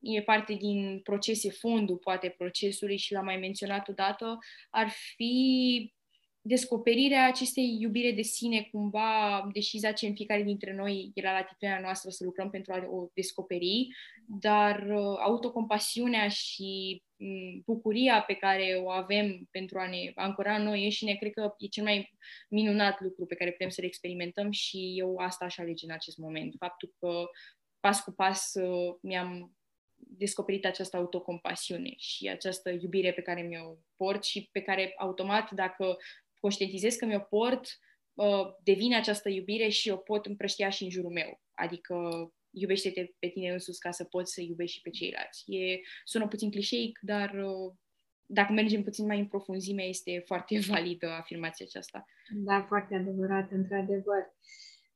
e 0.00 0.22
parte 0.22 0.54
din 0.54 1.00
proces, 1.02 1.44
e 1.44 1.50
fondul 1.50 1.96
poate 1.96 2.34
procesului 2.38 2.96
și 2.96 3.12
l-am 3.12 3.24
mai 3.24 3.36
menționat 3.36 3.88
odată, 3.88 4.38
ar 4.70 4.88
fi 4.88 5.94
descoperirea 6.42 7.26
acestei 7.26 7.76
iubire 7.80 8.12
de 8.12 8.22
sine, 8.22 8.68
cumva, 8.72 9.48
deși 9.52 9.78
zace 9.78 10.06
în 10.06 10.14
fiecare 10.14 10.42
dintre 10.42 10.74
noi, 10.74 11.10
e 11.14 11.22
la 11.22 11.32
latitudinea 11.32 11.80
noastră 11.80 12.10
să 12.10 12.24
lucrăm 12.24 12.50
pentru 12.50 12.72
a 12.72 12.86
o 12.90 13.08
descoperi, 13.14 13.88
dar 14.26 14.86
uh, 14.88 15.16
autocompasiunea 15.18 16.28
și 16.28 17.02
um, 17.16 17.62
bucuria 17.66 18.22
pe 18.22 18.34
care 18.34 18.80
o 18.82 18.90
avem 18.90 19.48
pentru 19.50 19.78
a 19.78 19.88
ne 19.88 20.12
ancora 20.14 20.56
în 20.56 20.62
noi 20.62 20.84
înșine, 20.84 21.14
cred 21.14 21.32
că 21.32 21.54
e 21.58 21.66
cel 21.66 21.84
mai 21.84 22.10
minunat 22.48 23.00
lucru 23.00 23.26
pe 23.26 23.34
care 23.34 23.50
putem 23.50 23.68
să-l 23.68 23.84
experimentăm 23.84 24.50
și 24.50 24.94
eu 24.96 25.16
asta 25.16 25.44
aș 25.44 25.58
alege 25.58 25.84
în 25.86 25.92
acest 25.92 26.18
moment. 26.18 26.54
Faptul 26.58 26.94
că 26.98 27.24
pas 27.80 28.00
cu 28.00 28.12
pas 28.12 28.54
uh, 28.54 28.94
mi-am 29.02 29.54
descoperit 29.96 30.66
această 30.66 30.96
autocompasiune 30.96 31.94
și 31.96 32.28
această 32.28 32.70
iubire 32.70 33.12
pe 33.12 33.22
care 33.22 33.42
mi-o 33.42 33.76
port 33.96 34.24
și 34.24 34.48
pe 34.52 34.60
care 34.60 34.94
automat, 34.98 35.50
dacă 35.50 35.96
conștientizez 36.40 36.94
că 36.94 37.04
mi-o 37.04 37.18
port, 37.18 37.66
uh, 38.14 38.46
devine 38.62 38.96
această 38.96 39.28
iubire 39.28 39.68
și 39.68 39.90
o 39.90 39.96
pot 39.96 40.26
împrăștia 40.26 40.68
și 40.68 40.84
în 40.84 40.90
jurul 40.90 41.10
meu. 41.10 41.40
Adică 41.54 41.94
iubește-te 42.50 43.12
pe 43.18 43.28
tine 43.28 43.52
însuți 43.52 43.80
ca 43.80 43.90
să 43.90 44.04
poți 44.04 44.32
să 44.32 44.40
iubești 44.40 44.76
și 44.76 44.82
pe 44.82 44.90
ceilalți. 44.90 45.44
E, 45.46 45.80
sună 46.04 46.28
puțin 46.28 46.50
clișeic, 46.50 46.98
dar 47.02 47.30
uh, 47.34 47.72
dacă 48.26 48.52
mergem 48.52 48.82
puțin 48.82 49.06
mai 49.06 49.18
în 49.18 49.26
profunzime, 49.26 49.82
este 49.82 50.22
foarte 50.26 50.58
validă 50.70 51.08
afirmația 51.10 51.66
aceasta. 51.68 52.04
Da, 52.34 52.64
foarte 52.68 52.94
adevărat, 52.94 53.50
într-adevăr. 53.50 54.22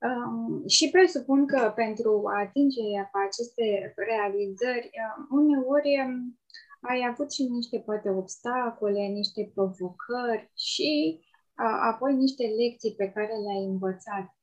Um, 0.09 0.69
și 0.69 0.91
presupun 0.91 1.47
că 1.47 1.73
pentru 1.75 2.23
a 2.35 2.39
atinge 2.41 2.81
aceste 3.27 3.95
realizări, 3.97 4.91
um, 5.03 5.39
uneori 5.41 5.91
um, 6.05 6.39
ai 6.81 7.07
avut 7.11 7.33
și 7.33 7.43
niște 7.43 7.79
poate 7.79 8.11
obstacole, 8.11 9.07
niște 9.07 9.51
provocări 9.55 10.51
și 10.57 11.21
apoi 11.91 12.15
niște 12.15 12.45
lecții 12.47 12.95
pe 12.95 13.11
care 13.15 13.33
le-ai 13.45 13.65
învățat. 13.65 14.37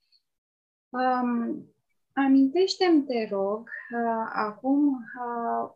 Um, 0.90 1.66
amintește-mi, 2.14 3.04
te 3.04 3.28
rog, 3.30 3.60
uh, 3.60 4.32
acum 4.34 4.88
uh, 4.88 5.72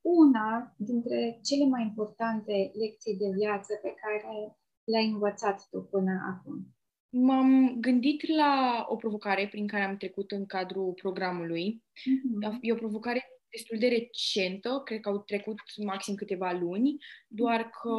una 0.00 0.74
dintre 0.76 1.40
cele 1.42 1.68
mai 1.68 1.82
importante 1.82 2.70
lecții 2.74 3.16
de 3.16 3.30
viață 3.36 3.74
pe 3.82 3.94
care 4.02 4.56
le-ai 4.84 5.06
învățat 5.06 5.68
tu 5.70 5.80
până 5.82 6.10
acum. 6.32 6.74
M-am 7.08 7.76
gândit 7.80 8.28
la 8.36 8.86
o 8.88 8.96
provocare 8.96 9.48
prin 9.48 9.66
care 9.66 9.82
am 9.82 9.96
trecut 9.96 10.30
în 10.30 10.46
cadrul 10.46 10.92
programului. 10.92 11.82
Uh-huh. 11.92 12.58
E 12.60 12.72
o 12.72 12.76
provocare 12.76 13.24
destul 13.50 13.78
de 13.78 13.88
recentă, 13.88 14.82
cred 14.84 15.00
că 15.00 15.08
au 15.08 15.18
trecut 15.18 15.56
maxim 15.84 16.14
câteva 16.14 16.52
luni, 16.52 16.96
doar 17.28 17.70
că 17.82 17.90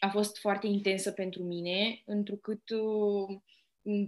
a 0.00 0.08
fost 0.08 0.38
foarte 0.38 0.66
intensă 0.66 1.12
pentru 1.12 1.42
mine, 1.42 2.02
întrucât 2.06 2.70
uh, 2.70 3.38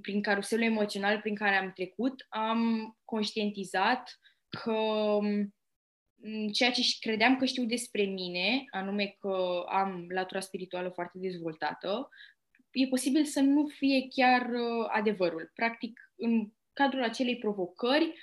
prin 0.00 0.22
caruselul 0.22 0.64
emoțional 0.64 1.20
prin 1.20 1.34
care 1.34 1.56
am 1.56 1.72
trecut, 1.72 2.26
am 2.28 2.92
conștientizat 3.04 4.20
că 4.48 4.72
mm, 5.20 6.48
ceea 6.52 6.70
ce 6.70 6.82
credeam 7.00 7.36
că 7.36 7.44
știu 7.44 7.64
despre 7.64 8.02
mine, 8.02 8.64
anume 8.70 9.16
că 9.20 9.64
am 9.68 10.06
latura 10.08 10.40
spirituală 10.40 10.88
foarte 10.88 11.18
dezvoltată, 11.18 12.08
e 12.70 12.86
posibil 12.86 13.24
să 13.24 13.40
nu 13.40 13.66
fie 13.66 14.06
chiar 14.10 14.48
uh, 14.50 14.86
adevărul. 14.88 15.50
Practic, 15.54 16.00
în 16.16 16.52
cadrul 16.72 17.02
acelei 17.02 17.38
provocări, 17.38 18.14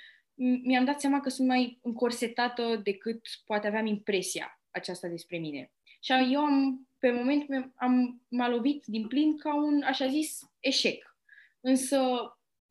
mi-am 0.62 0.84
dat 0.84 1.00
seama 1.00 1.20
că 1.20 1.28
sunt 1.28 1.48
mai 1.48 1.78
încorsetată 1.82 2.80
decât 2.82 3.20
poate 3.44 3.66
aveam 3.66 3.86
impresia 3.86 4.60
aceasta 4.70 5.08
despre 5.08 5.38
mine. 5.38 5.72
Și 6.00 6.12
eu 6.32 6.40
am, 6.40 6.88
pe 7.00 7.10
moment, 7.10 7.72
am, 7.74 8.22
m-a 8.28 8.48
lovit 8.48 8.84
din 8.86 9.06
plin 9.06 9.38
ca 9.38 9.54
un, 9.54 9.82
așa 9.82 10.08
zis, 10.08 10.40
eșec. 10.60 11.16
Însă 11.60 11.98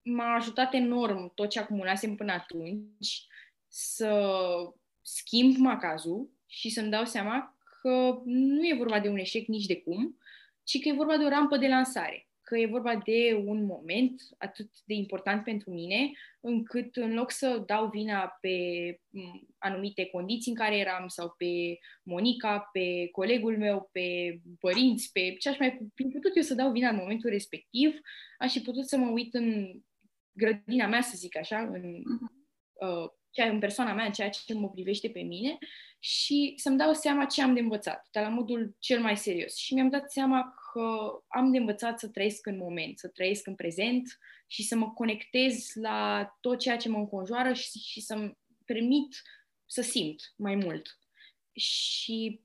m-a 0.01 0.35
ajutat 0.35 0.73
enorm 0.73 1.33
tot 1.33 1.49
ce 1.49 1.59
acumulasem 1.59 2.15
până 2.15 2.31
atunci 2.31 3.27
să 3.67 4.41
schimb 5.01 5.55
macazul 5.55 6.29
și 6.45 6.69
să-mi 6.69 6.89
dau 6.89 7.05
seama 7.05 7.57
că 7.81 8.21
nu 8.25 8.67
e 8.67 8.75
vorba 8.77 8.99
de 8.99 9.09
un 9.09 9.17
eșec 9.17 9.47
nici 9.47 9.65
de 9.65 9.81
cum, 9.81 10.17
ci 10.63 10.81
că 10.81 10.87
e 10.87 10.93
vorba 10.93 11.17
de 11.17 11.23
o 11.23 11.29
rampă 11.29 11.57
de 11.57 11.67
lansare 11.67 12.28
că 12.49 12.57
e 12.57 12.65
vorba 12.65 12.95
de 12.95 13.43
un 13.45 13.65
moment 13.65 14.21
atât 14.37 14.69
de 14.85 14.93
important 14.93 15.43
pentru 15.43 15.71
mine, 15.71 16.11
încât 16.39 16.95
în 16.95 17.13
loc 17.13 17.31
să 17.31 17.63
dau 17.65 17.89
vina 17.89 18.37
pe 18.41 18.49
anumite 19.57 20.05
condiții 20.05 20.51
în 20.51 20.57
care 20.57 20.77
eram 20.77 21.07
sau 21.07 21.33
pe 21.37 21.45
Monica, 22.03 22.69
pe 22.71 23.07
colegul 23.11 23.57
meu, 23.57 23.89
pe 23.91 24.39
părinți, 24.59 25.11
pe 25.11 25.35
ce 25.39 25.49
aș 25.49 25.57
mai 25.57 25.91
fi 25.95 26.03
putut 26.03 26.35
eu 26.35 26.41
să 26.41 26.53
dau 26.53 26.71
vina 26.71 26.89
în 26.89 26.95
momentul 26.95 27.29
respectiv, 27.29 27.99
aș 28.37 28.51
fi 28.51 28.59
putut 28.59 28.87
să 28.87 28.97
mă 28.97 29.09
uit 29.09 29.33
în 29.33 29.81
grădina 30.31 30.87
mea, 30.87 31.01
să 31.01 31.13
zic 31.15 31.37
așa, 31.37 31.59
în 31.59 32.03
uh, 32.73 33.09
ceea 33.31 33.49
în 33.49 33.59
persoana 33.59 33.93
mea, 33.93 34.09
ceea 34.09 34.29
ce 34.29 34.53
mă 34.53 34.69
privește 34.69 35.09
pe 35.09 35.21
mine 35.21 35.57
și 35.99 36.53
să-mi 36.57 36.77
dau 36.77 36.93
seama 36.93 37.25
ce 37.25 37.41
am 37.41 37.53
de 37.53 37.59
învățat, 37.59 38.07
dar 38.11 38.23
la 38.23 38.29
modul 38.29 38.75
cel 38.79 39.01
mai 39.01 39.17
serios. 39.17 39.55
Și 39.55 39.73
mi-am 39.73 39.89
dat 39.89 40.11
seama 40.11 40.53
că 40.71 41.11
am 41.27 41.51
de 41.51 41.57
învățat 41.57 41.99
să 41.99 42.07
trăiesc 42.07 42.45
în 42.45 42.57
moment, 42.57 42.99
să 42.99 43.07
trăiesc 43.07 43.47
în 43.47 43.55
prezent 43.55 44.19
și 44.47 44.63
să 44.63 44.75
mă 44.75 44.91
conectez 44.91 45.71
la 45.73 46.29
tot 46.41 46.59
ceea 46.59 46.77
ce 46.77 46.89
mă 46.89 46.97
înconjoară 46.97 47.53
și, 47.53 47.77
și 47.77 48.01
să-mi 48.01 48.37
permit 48.65 49.21
să 49.65 49.81
simt 49.81 50.33
mai 50.35 50.55
mult. 50.55 50.99
Și 51.51 52.41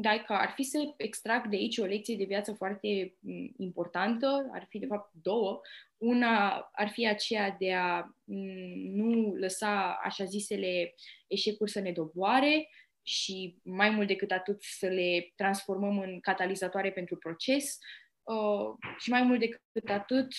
dacă 0.00 0.32
ar 0.32 0.52
fi 0.54 0.62
să 0.62 0.94
extrag 0.96 1.48
de 1.48 1.56
aici 1.56 1.78
o 1.78 1.84
lecție 1.84 2.16
de 2.16 2.24
viață 2.24 2.52
foarte 2.52 3.16
mm, 3.18 3.54
importantă, 3.56 4.48
ar 4.52 4.66
fi 4.68 4.78
de 4.78 4.86
fapt 4.86 5.12
două. 5.22 5.60
Una 5.98 6.68
ar 6.72 6.88
fi 6.88 7.06
aceea 7.06 7.56
de 7.58 7.72
a 7.74 8.14
mm, 8.24 8.94
nu 8.94 9.34
lăsa 9.34 9.98
așa 10.02 10.24
zisele 10.24 10.94
eșecuri 11.26 11.70
să 11.70 11.80
ne 11.80 11.92
doboare 11.92 12.68
și 13.02 13.58
mai 13.62 13.90
mult 13.90 14.06
decât 14.06 14.30
atât 14.30 14.62
să 14.62 14.86
le 14.86 15.32
transformăm 15.36 15.98
în 15.98 16.20
catalizatoare 16.20 16.92
pentru 16.92 17.16
proces 17.16 17.78
uh, 18.22 18.74
și 18.98 19.10
mai 19.10 19.22
mult 19.22 19.40
decât 19.40 19.90
atât 19.90 20.32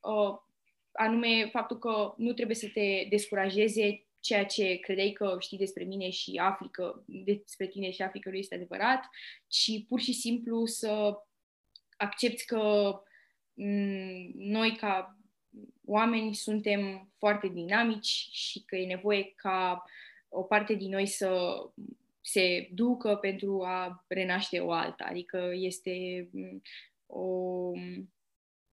uh, 0.00 0.38
anume 0.92 1.48
faptul 1.52 1.78
că 1.78 2.14
nu 2.16 2.32
trebuie 2.32 2.56
să 2.56 2.68
te 2.72 3.06
descurajeze 3.08 4.06
ceea 4.20 4.44
ce 4.44 4.74
credeai 4.76 5.12
că 5.12 5.36
știi 5.38 5.58
despre 5.58 5.84
mine 5.84 6.10
și 6.10 6.40
afli 6.42 6.70
că 6.70 7.02
despre 7.06 7.66
tine 7.66 7.90
și 7.90 8.02
afli 8.02 8.20
că 8.20 8.28
nu 8.28 8.36
este 8.36 8.54
adevărat, 8.54 9.04
ci 9.46 9.70
pur 9.88 10.00
și 10.00 10.12
simplu 10.12 10.66
să 10.66 11.18
accepti 11.96 12.44
că 12.44 12.92
m- 12.92 13.13
noi 14.34 14.76
ca 14.76 15.18
oameni 15.84 16.34
suntem 16.34 17.12
foarte 17.18 17.48
dinamici 17.48 18.28
și 18.32 18.64
că 18.64 18.76
e 18.76 18.86
nevoie 18.86 19.32
ca 19.36 19.84
o 20.28 20.42
parte 20.42 20.74
din 20.74 20.90
noi 20.90 21.06
să 21.06 21.56
se 22.20 22.68
ducă 22.72 23.16
pentru 23.16 23.62
a 23.64 24.04
renaște 24.08 24.60
o 24.60 24.72
alta. 24.72 25.04
Adică 25.04 25.50
este 25.54 26.28
o 27.06 27.70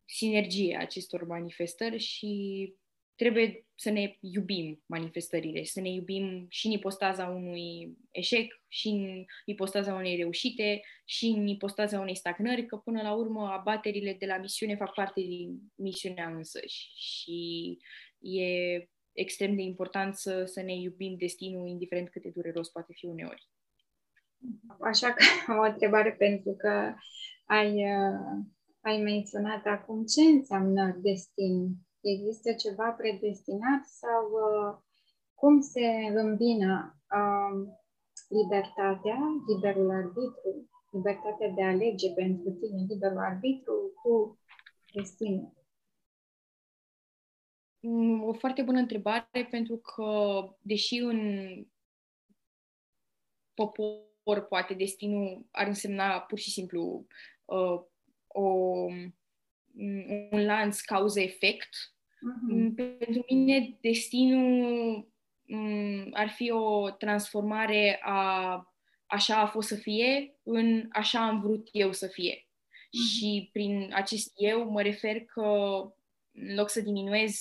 sinergie 0.05 0.75
a 0.75 0.81
acestor 0.81 1.25
manifestări 1.25 1.97
și 1.97 2.73
trebuie 3.21 3.65
să 3.75 3.89
ne 3.89 4.17
iubim 4.19 4.83
manifestările, 4.85 5.63
să 5.63 5.81
ne 5.81 5.89
iubim 5.89 6.45
și 6.49 6.65
în 6.65 6.71
ipostaza 6.71 7.27
unui 7.27 7.97
eșec, 8.11 8.61
și 8.67 8.87
în 8.87 9.25
ipostaza 9.45 9.93
unei 9.93 10.15
reușite, 10.15 10.81
și 11.05 11.25
în 11.25 11.47
ipostaza 11.47 11.99
unei 11.99 12.15
stagnări, 12.15 12.65
că 12.65 12.77
până 12.77 13.01
la 13.01 13.13
urmă 13.13 13.49
abaterile 13.49 14.15
de 14.19 14.25
la 14.25 14.37
misiune 14.37 14.75
fac 14.75 14.93
parte 14.93 15.21
din 15.21 15.59
misiunea 15.75 16.29
însăși 16.29 16.91
și 16.95 17.77
e 18.19 18.77
extrem 19.11 19.55
de 19.55 19.61
important 19.61 20.15
să, 20.15 20.45
să 20.45 20.61
ne 20.61 20.73
iubim 20.73 21.15
destinul, 21.17 21.67
indiferent 21.67 22.09
cât 22.09 22.21
de 22.21 22.29
dureros 22.29 22.69
poate 22.69 22.93
fi 22.93 23.05
uneori. 23.05 23.49
Așa 24.79 25.13
că 25.13 25.23
am 25.47 25.57
o 25.57 25.71
întrebare 25.71 26.11
pentru 26.11 26.55
că 26.57 26.93
ai, 27.45 27.73
uh, 27.73 28.45
ai 28.81 28.97
menționat 28.97 29.65
acum 29.65 30.05
ce 30.05 30.21
înseamnă 30.21 30.99
destin 31.01 31.75
Există 32.01 32.53
ceva 32.53 32.91
predestinat 32.91 33.85
sau 33.85 34.23
uh, 34.31 34.77
cum 35.33 35.61
se 35.61 35.85
îmbină 36.13 37.01
uh, 37.11 37.67
libertatea, 38.27 39.17
liberul 39.47 39.91
arbitru, 39.91 40.69
libertatea 40.91 41.49
de 41.49 41.63
a 41.63 41.67
alege 41.67 42.13
pentru 42.13 42.49
tine, 42.51 42.85
liberul 42.87 43.17
arbitru 43.17 43.91
cu 44.03 44.39
destinul? 44.93 45.53
Mm, 47.79 48.23
o 48.23 48.33
foarte 48.33 48.61
bună 48.61 48.79
întrebare, 48.79 49.47
pentru 49.49 49.77
că, 49.77 50.41
deși 50.61 50.97
în 50.97 51.19
popor 53.53 54.45
poate 54.49 54.73
destinul 54.73 55.45
ar 55.51 55.67
însemna 55.67 56.19
pur 56.19 56.37
și 56.37 56.49
simplu 56.51 57.05
uh, 57.45 57.81
o 58.27 58.85
un 60.31 60.45
lanț 60.45 60.79
cauză-efect. 60.79 61.69
Uh-huh. 61.69 62.75
Pentru 62.75 63.25
mine, 63.29 63.77
destinul 63.81 65.09
ar 66.11 66.29
fi 66.29 66.51
o 66.51 66.89
transformare 66.89 67.99
a 68.03 68.65
așa 69.05 69.39
a 69.39 69.45
fost 69.45 69.67
să 69.67 69.75
fie 69.75 70.35
în 70.43 70.87
așa 70.91 71.27
am 71.27 71.41
vrut 71.41 71.69
eu 71.71 71.91
să 71.91 72.07
fie. 72.07 72.45
Uh-huh. 72.45 73.11
Și 73.17 73.49
prin 73.53 73.91
acest 73.93 74.31
eu 74.35 74.69
mă 74.69 74.81
refer 74.81 75.25
că 75.25 75.41
în 76.33 76.55
loc 76.55 76.69
să 76.69 76.81
diminuez 76.81 77.39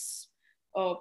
uh, 0.71 0.97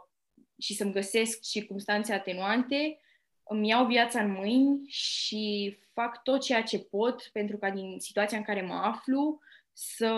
și 0.60 0.74
să-mi 0.74 0.92
găsesc 0.92 1.42
circunstanțe 1.42 2.14
atenuante, 2.14 3.00
îmi 3.44 3.68
iau 3.68 3.86
viața 3.86 4.22
în 4.22 4.32
mâini 4.32 4.88
și 4.88 5.78
fac 5.94 6.24
tot 6.24 6.42
ceea 6.42 6.64
ce 6.64 6.80
pot 6.80 7.30
pentru 7.34 7.58
ca 7.58 7.70
din 7.70 8.00
situația 8.00 8.38
în 8.38 8.44
care 8.44 8.62
mă 8.62 8.74
aflu 8.74 9.40
să 9.74 10.12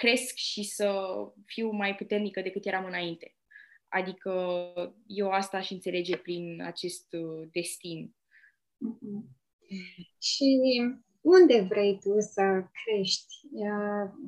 cresc 0.00 0.34
și 0.34 0.62
să 0.62 1.14
fiu 1.46 1.70
mai 1.70 1.94
puternică 1.94 2.40
decât 2.40 2.66
eram 2.66 2.84
înainte. 2.84 3.34
Adică 3.88 4.32
eu 5.06 5.30
asta 5.30 5.56
aș 5.56 5.70
înțelege 5.70 6.16
prin 6.16 6.62
acest 6.62 7.12
uh, 7.12 7.48
destin. 7.52 8.14
Mm-hmm. 8.86 9.38
Și 10.18 10.60
unde 11.20 11.60
vrei 11.60 11.98
tu 11.98 12.20
să 12.20 12.64
crești? 12.72 13.34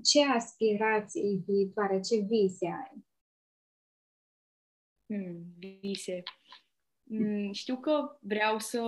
Ce 0.03 0.25
aspirații 0.25 1.43
viitoare, 1.47 2.01
ce 2.01 2.17
vise 2.17 2.67
ai? 2.67 3.05
Hmm, 5.07 5.43
vise. 5.59 6.23
Hmm, 7.05 7.53
știu 7.53 7.77
că 7.77 8.19
vreau 8.21 8.59
să 8.59 8.83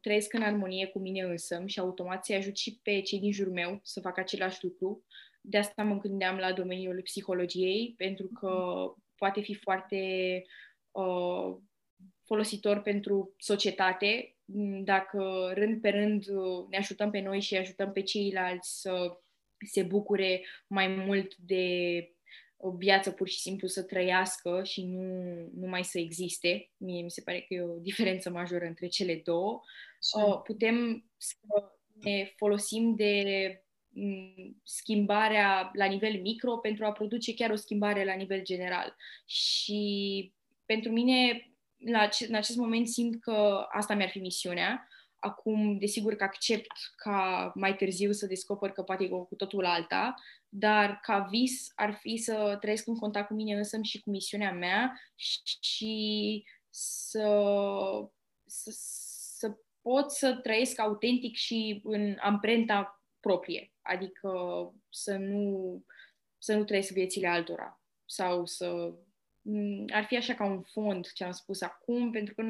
trăiesc 0.00 0.32
în 0.32 0.42
armonie 0.42 0.86
cu 0.86 0.98
mine 0.98 1.22
însă 1.22 1.62
și 1.66 1.78
automat 1.80 2.24
să 2.24 2.34
ajut 2.34 2.56
și 2.56 2.80
pe 2.82 3.00
cei 3.00 3.18
din 3.18 3.32
jurul 3.32 3.52
meu 3.52 3.80
să 3.82 4.00
facă 4.00 4.20
același 4.20 4.64
lucru 4.64 5.04
de 5.44 5.58
asta 5.58 5.82
mă 5.82 5.98
gândeam 5.98 6.36
la 6.36 6.52
domeniul 6.52 7.02
psihologiei, 7.02 7.94
pentru 7.96 8.26
că 8.26 8.84
poate 9.14 9.40
fi 9.40 9.54
foarte 9.54 9.96
uh, 10.90 11.56
folositor 12.24 12.80
pentru 12.80 13.34
societate 13.38 14.36
dacă 14.84 15.50
rând 15.54 15.80
pe 15.80 15.88
rând 15.88 16.24
ne 16.70 16.76
ajutăm 16.76 17.10
pe 17.10 17.20
noi 17.20 17.40
și 17.40 17.56
ajutăm 17.56 17.92
pe 17.92 18.02
ceilalți 18.02 18.80
să 18.80 19.18
se 19.70 19.82
bucure 19.82 20.44
mai 20.66 20.88
mult 20.88 21.36
de 21.36 22.06
o 22.56 22.70
viață 22.70 23.10
pur 23.10 23.28
și 23.28 23.40
simplu 23.40 23.66
să 23.66 23.82
trăiască 23.82 24.62
și 24.64 24.84
nu 24.84 25.02
numai 25.54 25.84
să 25.84 25.98
existe. 25.98 26.70
Mie 26.76 27.02
mi 27.02 27.10
se 27.10 27.22
pare 27.22 27.40
că 27.40 27.54
e 27.54 27.62
o 27.62 27.78
diferență 27.78 28.30
majoră 28.30 28.64
între 28.64 28.86
cele 28.86 29.20
două. 29.24 29.60
Uh, 30.16 30.40
putem 30.44 31.04
să 31.16 31.36
ne 32.00 32.32
folosim 32.36 32.94
de 32.94 33.61
schimbarea 34.62 35.70
la 35.72 35.84
nivel 35.84 36.20
micro 36.20 36.56
pentru 36.56 36.84
a 36.84 36.92
produce 36.92 37.34
chiar 37.34 37.50
o 37.50 37.56
schimbare 37.56 38.04
la 38.04 38.14
nivel 38.14 38.42
general. 38.42 38.96
Și 39.26 40.32
pentru 40.66 40.92
mine, 40.92 41.46
la 41.76 42.08
în 42.28 42.34
acest 42.34 42.56
moment, 42.56 42.88
simt 42.88 43.20
că 43.20 43.66
asta 43.70 43.94
mi-ar 43.94 44.08
fi 44.08 44.18
misiunea. 44.18 44.88
Acum, 45.18 45.78
desigur 45.78 46.14
că 46.14 46.24
accept 46.24 46.72
ca 46.96 47.52
mai 47.54 47.76
târziu 47.76 48.12
să 48.12 48.26
descoper 48.26 48.70
că 48.70 48.82
poate 48.82 49.04
e 49.04 49.08
cu 49.08 49.34
totul 49.36 49.64
alta, 49.64 50.14
dar 50.48 50.98
ca 51.02 51.26
vis 51.30 51.72
ar 51.74 51.94
fi 51.94 52.16
să 52.16 52.56
trăiesc 52.60 52.86
în 52.86 52.98
contact 52.98 53.26
cu 53.26 53.34
mine 53.34 53.56
însă 53.56 53.78
și 53.82 54.00
cu 54.00 54.10
misiunea 54.10 54.52
mea 54.52 55.00
și 55.60 56.44
să, 56.70 57.28
să, 58.46 58.70
să 59.38 59.56
pot 59.82 60.10
să 60.10 60.34
trăiesc 60.42 60.80
autentic 60.80 61.36
și 61.36 61.80
în 61.84 62.16
amprenta 62.20 63.02
proprie, 63.20 63.71
adică 63.82 64.30
să 64.88 65.16
nu, 65.16 65.84
să 66.38 66.56
nu 66.56 66.64
trăiesc 66.64 66.92
viețile 66.92 67.28
altora. 67.28 67.82
Sau 68.04 68.46
să... 68.46 68.94
Ar 69.92 70.04
fi 70.04 70.16
așa 70.16 70.34
ca 70.34 70.44
un 70.44 70.62
fond 70.62 71.12
ce 71.12 71.24
am 71.24 71.32
spus 71.32 71.60
acum, 71.60 72.10
pentru 72.10 72.34
că 72.34 72.42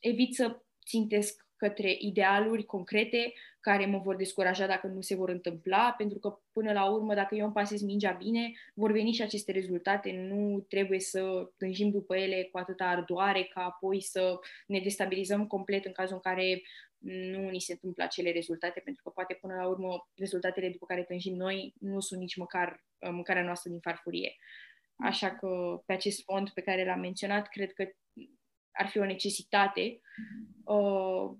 evit 0.00 0.34
să 0.34 0.62
țintesc 0.86 1.47
către 1.58 1.96
idealuri 1.98 2.64
concrete 2.64 3.32
care 3.60 3.86
mă 3.86 3.98
vor 3.98 4.16
descuraja 4.16 4.66
dacă 4.66 4.86
nu 4.86 5.00
se 5.00 5.14
vor 5.14 5.28
întâmpla, 5.28 5.94
pentru 5.98 6.18
că 6.18 6.38
până 6.52 6.72
la 6.72 6.90
urmă, 6.90 7.14
dacă 7.14 7.34
eu 7.34 7.44
îmi 7.44 7.54
pasez 7.54 7.82
mingea 7.82 8.12
bine, 8.12 8.52
vor 8.74 8.92
veni 8.92 9.12
și 9.12 9.22
aceste 9.22 9.52
rezultate. 9.52 10.12
Nu 10.12 10.60
trebuie 10.68 11.00
să 11.00 11.50
tânjim 11.56 11.90
după 11.90 12.16
ele 12.16 12.48
cu 12.52 12.58
atâta 12.58 12.84
ardoare 12.84 13.42
ca 13.42 13.64
apoi 13.64 14.00
să 14.00 14.38
ne 14.66 14.80
destabilizăm 14.80 15.46
complet 15.46 15.84
în 15.84 15.92
cazul 15.92 16.14
în 16.14 16.32
care 16.32 16.62
nu 17.00 17.48
ni 17.48 17.60
se 17.60 17.72
întâmplă 17.72 18.04
acele 18.04 18.30
rezultate, 18.30 18.80
pentru 18.80 19.02
că 19.02 19.10
poate 19.10 19.38
până 19.40 19.54
la 19.54 19.66
urmă 19.66 20.08
rezultatele 20.14 20.68
după 20.68 20.86
care 20.86 21.02
tânjim 21.02 21.34
noi 21.36 21.74
nu 21.80 22.00
sunt 22.00 22.20
nici 22.20 22.36
măcar 22.36 22.84
uh, 22.98 23.10
mâncarea 23.10 23.42
noastră 23.42 23.70
din 23.70 23.80
farfurie. 23.80 24.36
Așa 24.96 25.30
că 25.30 25.82
pe 25.86 25.92
acest 25.92 26.22
fond 26.22 26.50
pe 26.50 26.60
care 26.60 26.84
l-am 26.84 27.00
menționat, 27.00 27.48
cred 27.48 27.72
că 27.72 27.88
ar 28.72 28.86
fi 28.86 28.98
o 28.98 29.04
necesitate. 29.04 30.00
Uh, 30.64 31.30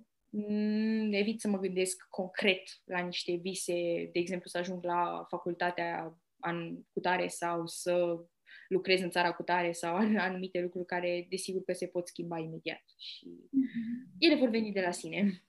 evit 1.10 1.40
să 1.40 1.48
mă 1.48 1.58
gândesc 1.58 2.06
concret 2.10 2.62
la 2.84 2.98
niște 2.98 3.38
vise, 3.42 4.08
de 4.12 4.18
exemplu 4.18 4.48
să 4.48 4.58
ajung 4.58 4.84
la 4.84 5.26
facultatea 5.28 6.18
an 6.38 6.82
cutare 6.92 7.28
sau 7.28 7.66
să 7.66 8.24
lucrezi 8.68 9.02
în 9.02 9.10
țara 9.10 9.32
cu 9.32 9.42
tare 9.42 9.72
sau 9.72 9.94
anumite 10.16 10.60
lucruri 10.60 10.86
care 10.86 11.26
desigur 11.30 11.62
că 11.64 11.72
se 11.72 11.86
pot 11.86 12.08
schimba 12.08 12.38
imediat 12.38 12.82
și 12.96 13.26
mm-hmm. 13.26 14.16
ele 14.18 14.38
vor 14.38 14.48
veni 14.48 14.72
de 14.72 14.80
la 14.80 14.90
sine. 14.90 15.42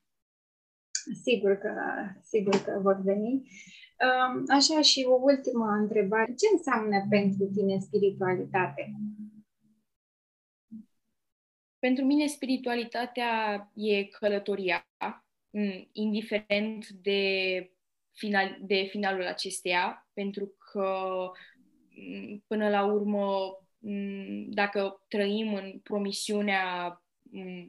Sigur 1.23 1.57
că, 1.57 1.73
sigur 2.23 2.55
că 2.63 2.79
vor 2.81 3.01
veni. 3.03 3.33
Um, 4.05 4.43
așa 4.47 4.81
și 4.81 5.05
o 5.07 5.15
ultimă 5.21 5.65
întrebare. 5.81 6.33
Ce 6.41 6.47
înseamnă 6.51 7.05
pentru 7.09 7.45
tine 7.45 7.79
spiritualitate? 7.79 8.91
Pentru 11.79 12.05
mine 12.05 12.25
spiritualitatea 12.25 13.71
e 13.75 14.03
călătoria, 14.03 14.87
indiferent 15.91 16.87
de, 16.87 17.71
final, 18.11 18.57
de 18.61 18.87
finalul 18.89 19.25
acesteia, 19.25 20.09
pentru 20.13 20.55
că 20.71 21.15
până 22.47 22.69
la 22.69 22.83
urmă, 22.83 23.51
dacă 24.49 25.03
trăim 25.07 25.53
în 25.53 25.79
promisiunea 25.83 27.01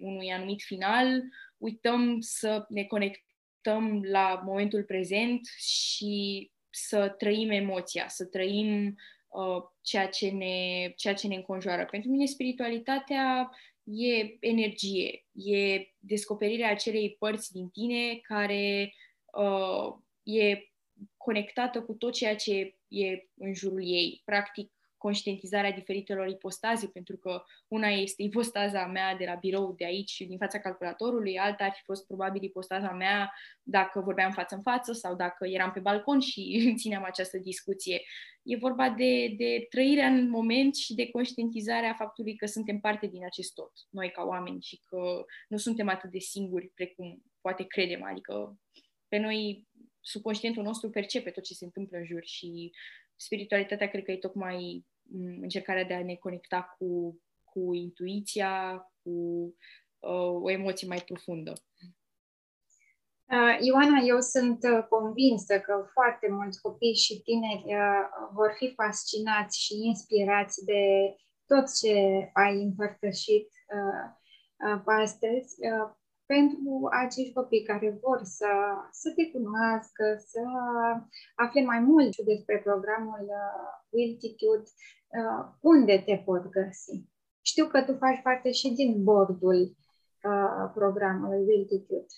unui 0.01 0.33
anumit 0.33 0.63
final, 0.63 1.23
uităm 1.59 2.21
să 2.21 2.65
ne 2.69 2.85
conectăm 2.85 4.03
la 4.03 4.43
momentul 4.45 4.85
prezent 4.85 5.47
și 5.57 6.51
să 6.71 7.09
trăim 7.09 7.51
emoția, 7.51 8.09
să 8.09 8.25
trăim 8.25 8.97
uh, 9.29 9.63
ceea, 9.81 10.09
ce 10.09 10.31
ne, 10.31 10.89
ceea 10.97 11.15
ce 11.15 11.27
ne 11.27 11.35
înconjoară. 11.35 11.85
Pentru 11.85 12.11
mine, 12.11 12.25
spiritualitatea 12.25 13.51
e 13.85 14.37
energie, 14.41 15.27
e 15.33 15.87
descoperirea 15.99 16.71
acelei 16.71 17.17
părți 17.19 17.53
din 17.53 17.69
tine 17.69 18.17
care 18.23 18.95
uh, 19.33 19.95
e 20.23 20.65
conectată 21.17 21.83
cu 21.83 21.93
tot 21.93 22.13
ceea 22.13 22.37
ce 22.37 22.77
e 22.89 23.29
în 23.35 23.55
jurul 23.55 23.83
ei. 23.85 24.23
Practic, 24.25 24.73
conștientizarea 25.01 25.73
diferitelor 25.73 26.29
ipostaze, 26.29 26.87
pentru 26.89 27.17
că 27.17 27.43
una 27.69 27.89
este 27.89 28.23
ipostaza 28.23 28.87
mea 28.87 29.17
de 29.17 29.25
la 29.25 29.35
birou 29.35 29.75
de 29.77 29.85
aici, 29.85 30.17
din 30.29 30.39
fața 30.39 30.61
calculatorului, 30.61 31.39
alta 31.39 31.65
ar 31.65 31.73
fi 31.77 31.83
fost 31.85 32.07
probabil 32.07 32.43
ipostaza 32.43 32.93
mea 32.93 33.33
dacă 33.63 34.01
vorbeam 34.01 34.31
față 34.31 34.55
în 34.55 34.63
față 34.63 34.93
sau 34.93 35.17
dacă 35.17 35.47
eram 35.47 35.71
pe 35.71 35.81
balcon 35.81 36.21
și 36.21 36.43
țineam 36.81 37.05
această 37.05 37.39
discuție. 37.39 38.01
E 38.43 38.57
vorba 38.57 38.91
de, 38.91 39.35
de 39.37 39.67
trăirea 39.71 40.07
în 40.07 40.29
moment 40.29 40.75
și 40.77 40.95
de 40.95 41.11
conștientizarea 41.11 41.95
faptului 41.95 42.37
că 42.37 42.47
suntem 42.47 42.81
parte 42.81 43.07
din 43.07 43.25
acest 43.25 43.55
tot, 43.55 43.73
noi 43.91 44.11
ca 44.11 44.23
oameni, 44.23 44.63
și 44.63 44.81
că 44.85 45.25
nu 45.49 45.57
suntem 45.57 45.89
atât 45.89 46.11
de 46.11 46.19
singuri 46.19 46.73
precum 46.75 47.23
poate 47.41 47.65
credem, 47.65 48.05
adică 48.05 48.59
pe 49.09 49.19
noi 49.19 49.69
subconștientul 50.01 50.63
nostru 50.63 50.91
percepe 50.91 51.31
tot 51.31 51.45
ce 51.45 51.55
se 51.55 51.65
întâmplă 51.65 51.99
în 51.99 52.05
jur 52.05 52.25
și 52.25 52.71
spiritualitatea 53.17 53.89
cred 53.89 54.05
că 54.05 54.13
e 54.13 54.17
tocmai 54.17 54.57
mm, 54.57 54.90
încercarea 55.41 55.85
de 55.85 55.95
a 55.95 56.05
ne 56.05 56.15
conecta 56.15 56.77
cu, 56.79 57.21
cu 57.45 57.75
intuiția, 57.75 58.85
cu 59.03 59.11
uh, 59.99 60.43
o 60.43 60.51
emoție 60.51 60.89
mai 60.89 61.03
profundă. 61.07 61.53
Uh, 63.37 63.57
Ioana, 63.61 63.99
eu 64.07 64.21
sunt 64.21 64.61
uh, 64.63 64.83
convinsă 64.89 65.61
că 65.61 65.89
foarte 65.93 66.27
mulți 66.31 66.61
copii 66.61 66.95
și 66.95 67.23
tineri 67.23 67.65
uh, 67.67 68.05
vor 68.33 68.55
fi 68.59 68.73
fascinați 68.75 69.61
și 69.65 69.75
inspirați 69.87 70.65
de 70.65 70.83
tot 71.47 71.67
ce 71.81 71.95
ai 72.33 72.63
împărtășit 72.63 73.49
uh, 73.77 74.07
uh, 74.67 74.83
astăzi, 74.85 75.51
uh, 75.71 75.91
pentru 76.27 76.89
acești 77.05 77.33
copii 77.33 77.69
care 77.71 77.99
vor 78.03 78.21
să, 78.23 78.53
să 78.91 79.09
te 79.17 79.25
cunoască, 79.35 80.05
să 80.31 80.43
afle 81.35 81.63
mai 81.65 81.81
mult 81.81 82.17
despre 82.17 82.57
programul 82.67 83.25
uh, 83.43 83.71
Wiltitude, 83.95 84.69
uh, 85.19 85.55
unde 85.61 86.03
te 86.07 86.17
pot 86.17 86.51
găsi. 86.51 87.05
Știu 87.41 87.67
că 87.67 87.83
tu 87.83 87.97
faci 87.97 88.21
parte 88.23 88.53
și 88.53 88.69
din 88.69 89.05
bordul 89.05 89.77
uh, 90.23 90.71
programului 90.75 91.45
Wiltitude. 91.47 92.15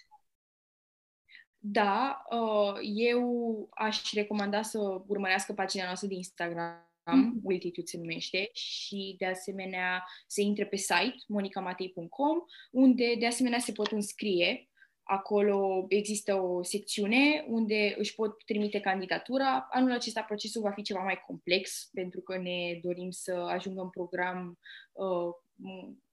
Da, 1.59 2.22
uh, 2.30 2.78
eu 2.95 3.68
aș 3.70 4.12
recomanda 4.12 4.62
să 4.62 4.78
urmărească 5.07 5.53
pagina 5.53 5.84
noastră 5.84 6.09
de 6.09 6.14
Instagram 6.14 6.93
mm-hmm. 7.11 7.43
Wiltitude 7.43 7.86
se 7.86 7.99
numește, 7.99 8.51
și 8.53 9.14
de 9.18 9.26
asemenea 9.26 10.05
se 10.26 10.40
intre 10.40 10.66
pe 10.66 10.76
site 10.76 11.14
monicamatei.com, 11.28 12.38
unde 12.70 13.14
de 13.18 13.26
asemenea 13.26 13.59
se 13.59 13.72
pot 13.72 13.93
înscrie. 13.93 14.66
Acolo 15.12 15.86
există 15.88 16.34
o 16.34 16.62
secțiune 16.62 17.44
unde 17.46 17.94
își 17.98 18.14
pot 18.14 18.44
trimite 18.44 18.80
candidatura. 18.80 19.66
Anul 19.70 19.92
acesta 19.92 20.22
procesul 20.22 20.62
va 20.62 20.70
fi 20.70 20.82
ceva 20.82 21.02
mai 21.02 21.22
complex, 21.26 21.88
pentru 21.92 22.20
că 22.20 22.38
ne 22.38 22.78
dorim 22.82 23.10
să 23.10 23.32
ajungă 23.32 23.80
în 23.80 23.90
program 23.90 24.58
uh, 24.92 25.34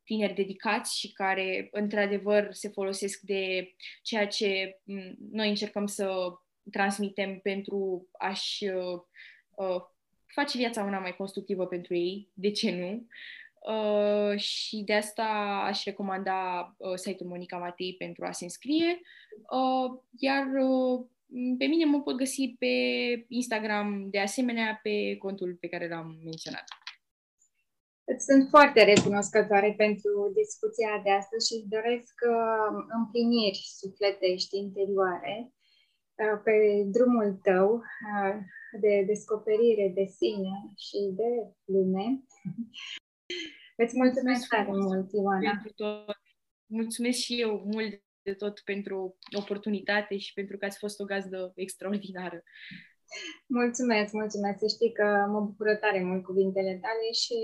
tineri 0.04 0.34
dedicați 0.34 1.00
și 1.00 1.12
care, 1.12 1.68
într-adevăr, 1.72 2.48
se 2.52 2.70
folosesc 2.70 3.20
de 3.20 3.74
ceea 4.02 4.28
ce 4.28 4.80
noi 5.32 5.50
încercăm 5.50 5.86
să 5.86 6.34
transmitem 6.72 7.40
pentru 7.40 8.08
a-și 8.12 8.66
uh, 8.66 9.02
uh 9.56 9.82
face 10.26 10.58
viața 10.58 10.84
una 10.84 11.00
mai 11.00 11.16
constructivă 11.16 11.66
pentru 11.66 11.96
ei, 11.96 12.30
de 12.34 12.52
ce 12.52 12.72
nu? 12.72 13.08
Uh, 13.70 14.38
și 14.38 14.84
de 14.86 14.94
asta 14.94 15.24
aș 15.66 15.84
recomanda 15.84 16.74
uh, 16.78 16.96
site-ul 16.96 17.30
Monica 17.30 17.58
Matei 17.58 17.96
pentru 17.98 18.26
a 18.26 18.32
se 18.32 18.44
înscrie. 18.44 19.00
Uh, 19.52 20.02
iar 20.18 20.46
uh, 20.46 21.06
pe 21.58 21.66
mine 21.66 21.86
mă 21.86 22.02
pot 22.02 22.16
găsi 22.18 22.56
pe 22.60 22.68
Instagram, 23.28 24.08
de 24.10 24.20
asemenea, 24.20 24.80
pe 24.84 25.16
contul 25.18 25.58
pe 25.60 25.68
care 25.68 25.88
l-am 25.88 26.20
menționat. 26.24 26.64
Îți 28.04 28.26
sunt 28.26 28.50
foarte 28.50 28.84
recunoscătoare 28.84 29.74
pentru 29.78 30.32
discuția 30.36 31.02
de 31.04 31.12
astăzi 31.12 31.48
și 31.48 31.54
îți 31.60 31.70
doresc 31.70 32.14
uh, 32.30 32.84
împliniri 32.98 33.62
sufletești 33.82 34.58
interioare 34.58 35.54
uh, 36.16 36.42
pe 36.44 36.56
drumul 36.86 37.40
tău 37.44 37.68
uh, 37.76 38.36
de 38.82 39.04
descoperire 39.08 39.92
de 39.96 40.06
sine 40.06 40.56
și 40.86 41.00
de 41.20 41.32
lume. 41.66 42.08
Îți 43.84 43.96
mulțumesc 44.02 44.48
tare 44.48 44.72
mult, 44.72 45.10
Ioana. 45.12 45.50
Pentru 45.50 45.72
tot. 45.76 46.18
Mulțumesc 46.66 47.18
și 47.18 47.42
eu 47.42 47.52
mult 47.74 47.94
de 48.22 48.34
tot 48.34 48.60
pentru 48.60 49.18
oportunitate 49.42 50.18
și 50.18 50.34
pentru 50.34 50.58
că 50.58 50.66
ați 50.66 50.78
fost 50.78 51.00
o 51.00 51.06
gazdă 51.06 51.52
extraordinară. 51.56 52.44
Mulțumesc, 53.48 54.14
mulțumesc. 54.14 54.58
Să 54.60 54.68
știi 54.76 54.92
că 54.92 55.08
mă 55.34 55.40
bucură 55.42 55.76
tare 55.76 56.04
mult 56.04 56.24
cuvintele 56.24 56.74
tale 56.86 57.08
și 57.24 57.38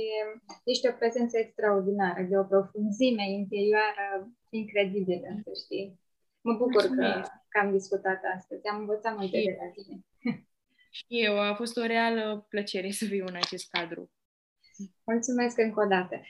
ești 0.64 0.88
o 0.88 0.98
prezență 1.00 1.38
extraordinară, 1.38 2.22
de 2.30 2.38
o 2.38 2.44
profunzime 2.44 3.26
interioară 3.42 4.08
incredibilă, 4.50 5.30
să 5.44 5.52
știi. 5.64 6.00
Mă 6.42 6.54
bucur 6.62 6.84
că, 6.96 7.08
că 7.52 7.58
am 7.60 7.72
discutat 7.72 8.22
astăzi. 8.36 8.68
Am 8.68 8.80
învățat 8.80 9.18
multe 9.18 9.38
de 9.48 9.56
la 9.62 9.68
tine. 9.76 9.98
Și 10.98 11.06
eu, 11.08 11.40
a 11.40 11.54
fost 11.54 11.78
o 11.78 11.86
reală 11.86 12.46
plăcere 12.50 12.92
să 12.92 13.06
fiu 13.06 13.26
în 13.28 13.36
acest 13.36 13.70
cadru. 13.70 14.12
Mulțumesc 15.06 15.58
încă 15.58 15.82
o 15.82 15.88
dată. 15.88 16.22